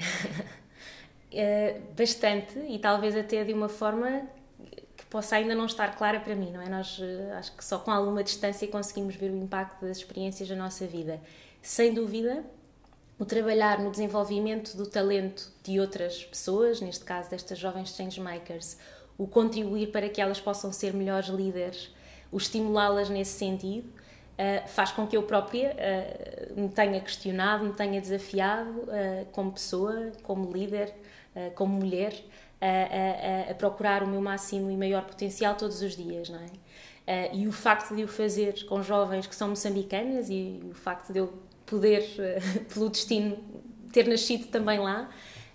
uh, 0.00 1.80
bastante 1.96 2.58
e 2.68 2.78
talvez 2.78 3.16
até 3.16 3.44
de 3.44 3.52
uma 3.52 3.68
forma 3.68 4.28
possa 5.10 5.36
ainda 5.36 5.54
não 5.54 5.66
estar 5.66 5.96
clara 5.96 6.20
para 6.20 6.34
mim, 6.34 6.50
não 6.50 6.60
é? 6.60 6.68
Nós 6.68 6.98
eh, 7.00 7.32
acho 7.34 7.56
que 7.56 7.64
só 7.64 7.78
com 7.78 7.90
alguma 7.90 8.22
distância 8.22 8.66
conseguimos 8.68 9.14
ver 9.14 9.30
o 9.30 9.36
impacto 9.36 9.86
das 9.86 9.98
experiências 9.98 10.48
da 10.48 10.56
nossa 10.56 10.86
vida. 10.86 11.20
Sem 11.62 11.94
dúvida, 11.94 12.44
o 13.18 13.24
trabalhar 13.24 13.78
no 13.78 13.90
desenvolvimento 13.90 14.76
do 14.76 14.86
talento 14.86 15.50
de 15.62 15.80
outras 15.80 16.24
pessoas, 16.24 16.80
neste 16.80 17.04
caso 17.04 17.30
destas 17.30 17.58
jovens 17.58 17.94
changemakers, 17.94 18.76
o 19.18 19.26
contribuir 19.26 19.90
para 19.90 20.08
que 20.08 20.20
elas 20.20 20.40
possam 20.40 20.72
ser 20.72 20.92
melhores 20.92 21.28
líderes, 21.28 21.90
o 22.30 22.36
estimulá-las 22.36 23.08
nesse 23.08 23.38
sentido, 23.38 23.88
uh, 23.88 24.68
faz 24.68 24.92
com 24.92 25.06
que 25.06 25.16
eu 25.16 25.22
própria 25.22 25.74
uh, 25.74 26.60
me 26.60 26.68
tenha 26.68 27.00
questionado, 27.00 27.64
me 27.64 27.72
tenha 27.72 28.00
desafiado 28.00 28.70
uh, 28.70 29.26
como 29.32 29.52
pessoa, 29.52 30.12
como 30.22 30.50
líder, 30.52 30.92
como 31.54 31.74
mulher, 31.74 32.14
a, 32.58 33.50
a, 33.50 33.54
procurar 33.56 34.02
o 34.02 34.06
meu 34.06 34.22
máximo 34.22 34.70
e 34.70 34.76
maior 34.76 35.04
potencial 35.04 35.54
todos 35.54 35.82
os 35.82 35.94
dias, 35.94 36.30
não 36.30 36.40
é? 36.40 37.30
E 37.34 37.46
o 37.46 37.52
facto 37.52 37.94
de 37.94 38.04
o 38.04 38.08
fazer 38.08 38.64
com 38.64 38.82
jovens 38.82 39.26
que 39.26 39.36
são 39.36 39.50
moçambicanas 39.50 40.30
e 40.30 40.62
o 40.70 40.72
facto 40.72 41.12
de 41.12 41.18
eu 41.18 41.34
poder, 41.66 42.02
pelo 42.72 42.88
destino, 42.88 43.36
ter 43.92 44.08
nascido 44.08 44.46
também 44.46 44.78
lá, 44.78 45.10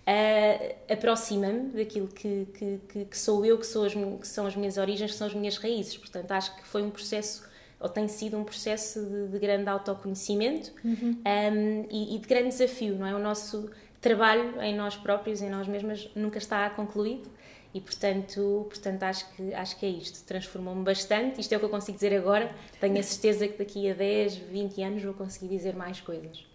uh, 0.08 0.76
aproxima-me 0.92 1.70
daquilo 1.70 2.08
que, 2.08 2.48
que, 2.54 3.06
que, 3.06 3.18
sou 3.18 3.46
eu, 3.46 3.58
que, 3.58 3.66
sou 3.66 3.86
as, 3.86 3.94
que 3.94 4.28
são 4.28 4.46
as 4.46 4.56
minhas 4.56 4.78
origens, 4.78 5.12
que 5.12 5.18
são 5.18 5.28
as 5.28 5.34
minhas 5.34 5.58
raízes. 5.58 5.98
Portanto, 5.98 6.32
acho 6.32 6.56
que 6.56 6.68
foi 6.68 6.82
um 6.82 6.90
processo, 6.90 7.44
ou 7.80 7.90
tem 7.90 8.08
sido 8.08 8.38
um 8.38 8.44
processo 8.44 9.04
de, 9.04 9.28
de 9.28 9.40
grande 9.40 9.70
autoconhecimento 9.70 10.72
uhum. 10.84 11.18
um, 11.26 11.88
e, 11.90 12.16
e, 12.16 12.20
de 12.20 12.28
grande 12.28 12.50
desafio, 12.50 12.96
não 12.96 13.06
é? 13.06 13.16
O 13.16 13.20
nosso 13.20 13.70
trabalho 14.00 14.62
em 14.62 14.76
nós 14.76 14.96
próprios, 14.96 15.42
em 15.42 15.50
nós 15.50 15.68
mesmas, 15.68 16.10
nunca 16.16 16.38
está 16.38 16.70
concluído 16.72 17.30
e 17.74 17.80
portanto, 17.80 18.66
portanto 18.68 19.04
acho 19.04 19.34
que 19.34 19.54
acho 19.54 19.80
que 19.80 19.86
é 19.86 19.90
isto, 19.90 20.26
transformou-me 20.26 20.84
bastante, 20.84 21.40
isto 21.40 21.54
é 21.54 21.56
o 21.56 21.60
que 21.60 21.66
eu 21.66 21.70
consigo 21.70 21.96
dizer 21.96 22.14
agora, 22.18 22.54
tenho 22.80 23.00
a 23.00 23.04
certeza 23.04 23.48
que 23.48 23.58
daqui 23.58 23.90
a 23.90 23.94
10, 23.94 24.36
20 24.36 24.84
anos 24.84 25.04
vou 25.04 25.14
conseguir 25.14 25.48
dizer 25.48 25.76
mais 25.76 26.02
coisas. 26.02 26.51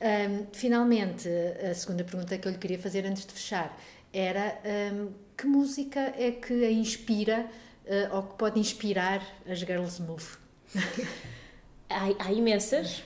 Um, 0.00 0.46
finalmente, 0.52 1.28
a 1.70 1.74
segunda 1.74 2.04
pergunta 2.04 2.36
que 2.36 2.46
eu 2.46 2.52
lhe 2.52 2.58
queria 2.58 2.78
fazer 2.78 3.06
antes 3.06 3.24
de 3.24 3.32
fechar 3.32 3.76
era 4.12 4.60
um, 4.92 5.12
que 5.36 5.46
música 5.46 6.12
é 6.18 6.30
que 6.30 6.64
a 6.64 6.70
inspira 6.70 7.46
uh, 7.86 8.16
ou 8.16 8.22
que 8.24 8.34
pode 8.34 8.60
inspirar 8.60 9.22
as 9.48 9.58
Girls 9.58 10.02
Move? 10.02 10.36
há, 11.88 12.26
há 12.26 12.32
imensas, 12.32 13.02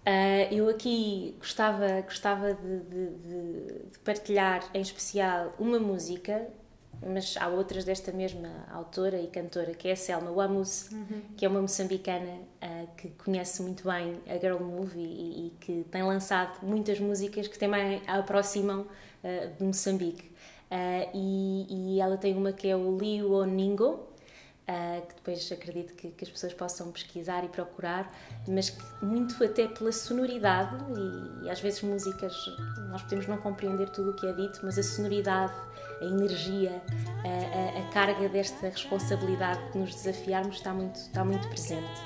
Uh, 0.00 0.48
eu 0.50 0.68
aqui 0.70 1.36
gostava, 1.38 2.00
gostava 2.00 2.54
de, 2.54 2.80
de, 2.80 3.10
de, 3.18 3.98
partilhar 4.02 4.64
em 4.72 4.80
especial 4.80 5.54
uma 5.58 5.78
música 5.78 6.48
mas 7.06 7.34
há 7.38 7.48
outras 7.48 7.84
desta 7.84 8.12
mesma 8.12 8.48
autora 8.70 9.20
e 9.20 9.26
cantora, 9.26 9.72
que 9.72 9.88
é 9.88 9.92
a 9.92 9.96
Selma 9.96 10.30
Wamus, 10.30 10.90
uhum. 10.92 11.22
que 11.36 11.44
é 11.46 11.48
uma 11.48 11.60
moçambicana 11.60 12.38
uh, 12.62 12.88
que 12.96 13.08
conhece 13.10 13.62
muito 13.62 13.84
bem 13.84 14.20
a 14.28 14.38
Girl 14.38 14.62
Move 14.62 14.98
e, 14.98 15.46
e, 15.46 15.52
que 15.60 15.84
tem 15.90 16.02
lançado 16.02 16.58
muitas 16.62 17.00
músicas 17.00 17.48
que 17.48 17.58
também 17.58 18.02
a 18.06 18.18
aproximam 18.18 18.80
uh, 18.80 19.56
de 19.56 19.64
Moçambique. 19.64 20.30
Uh, 20.70 21.10
e, 21.14 21.66
e, 21.96 22.00
ela 22.00 22.16
tem 22.16 22.36
uma 22.36 22.52
que 22.52 22.68
é 22.68 22.76
o 22.76 22.96
Liu 22.96 23.32
Oningo, 23.32 24.09
uh, 24.70 25.06
que 25.06 25.14
depois 25.14 25.52
acredito 25.52 25.94
que, 25.94 26.10
que, 26.10 26.24
as 26.24 26.30
pessoas 26.30 26.54
possam 26.54 26.90
pesquisar 26.92 27.44
e 27.44 27.48
procurar, 27.48 28.10
mas 28.46 28.70
que 28.70 29.04
muito 29.04 29.42
até 29.42 29.66
pela 29.66 29.92
sonoridade, 29.92 30.76
e, 30.96 31.46
e, 31.46 31.50
às 31.50 31.60
vezes 31.60 31.82
músicas 31.82 32.34
nós 32.90 33.02
podemos 33.02 33.26
não 33.26 33.36
compreender 33.38 33.88
tudo 33.90 34.10
o 34.10 34.14
que 34.14 34.26
é 34.26 34.32
dito, 34.32 34.60
mas 34.62 34.78
a 34.78 34.82
sonoridade, 34.82 35.52
a 36.00 36.04
energia, 36.04 36.82
a, 37.24 37.78
a, 37.78 37.82
a 37.82 37.92
carga 37.92 38.28
desta 38.28 38.68
responsabilidade 38.68 39.72
de 39.72 39.78
nos 39.78 39.94
desafiarmos 39.94 40.56
está 40.56 40.72
muito, 40.72 40.96
está 40.96 41.24
muito 41.24 41.48
presente. 41.48 42.00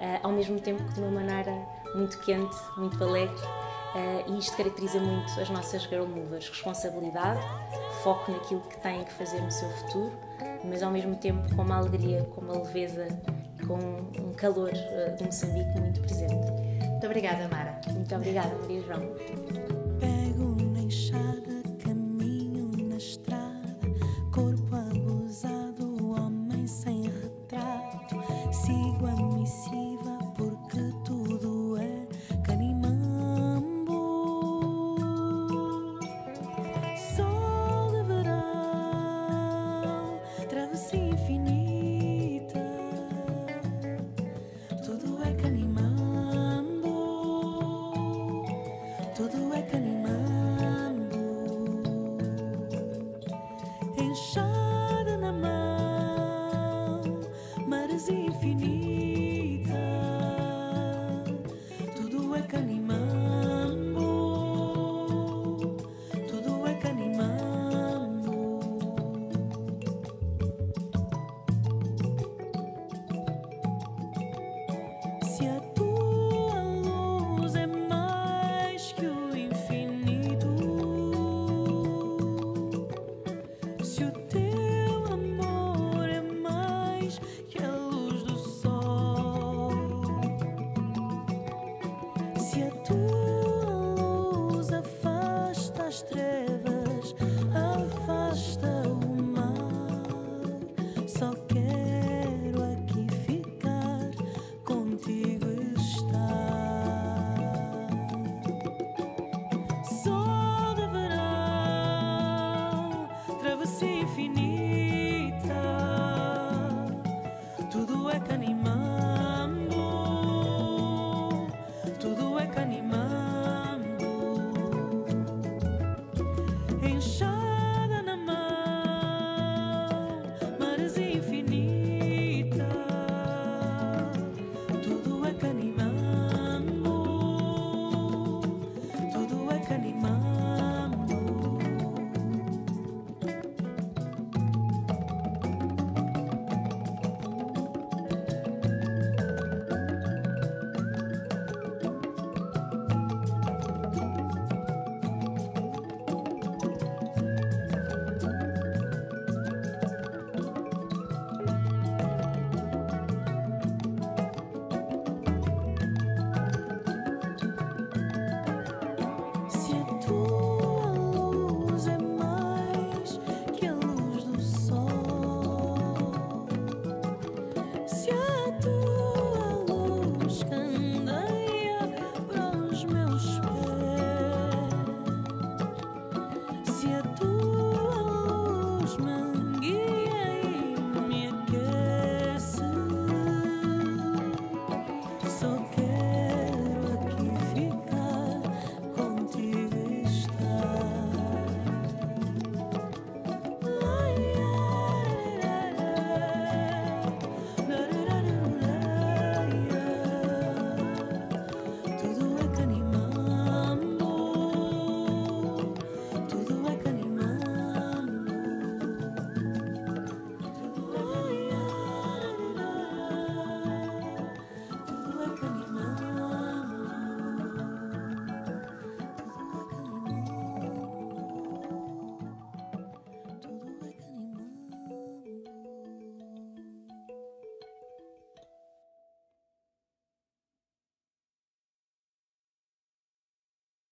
Uh, 0.00 0.18
ao 0.22 0.32
mesmo 0.32 0.58
tempo 0.58 0.82
que 0.84 0.94
de 0.94 1.00
uma 1.00 1.10
maneira 1.10 1.52
muito 1.94 2.18
quente, 2.20 2.56
muito 2.78 3.02
alegre, 3.02 3.36
uh, 3.36 4.32
e 4.32 4.38
isto 4.38 4.56
caracteriza 4.56 4.98
muito 4.98 5.38
as 5.38 5.50
nossas 5.50 5.82
girl 5.82 6.06
movers: 6.06 6.48
responsabilidade, 6.48 7.40
foco 8.02 8.32
naquilo 8.32 8.62
que 8.62 8.78
têm 8.80 9.04
que 9.04 9.12
fazer 9.12 9.42
no 9.42 9.50
seu 9.50 9.68
futuro 9.68 10.30
mas 10.64 10.82
ao 10.82 10.90
mesmo 10.90 11.16
tempo 11.16 11.54
com 11.54 11.62
uma 11.62 11.76
alegria, 11.76 12.22
com 12.24 12.40
uma 12.40 12.58
leveza, 12.58 13.06
com 13.66 13.78
um 14.20 14.32
calor 14.34 14.70
uh, 14.70 15.16
de 15.16 15.24
Moçambique 15.24 15.80
muito 15.80 16.00
presente. 16.00 16.34
Muito 16.34 17.06
obrigada, 17.06 17.48
Mara. 17.48 17.80
Muito 17.90 18.14
obrigada, 18.14 18.54
Maria 18.62 18.82
João. 18.82 19.79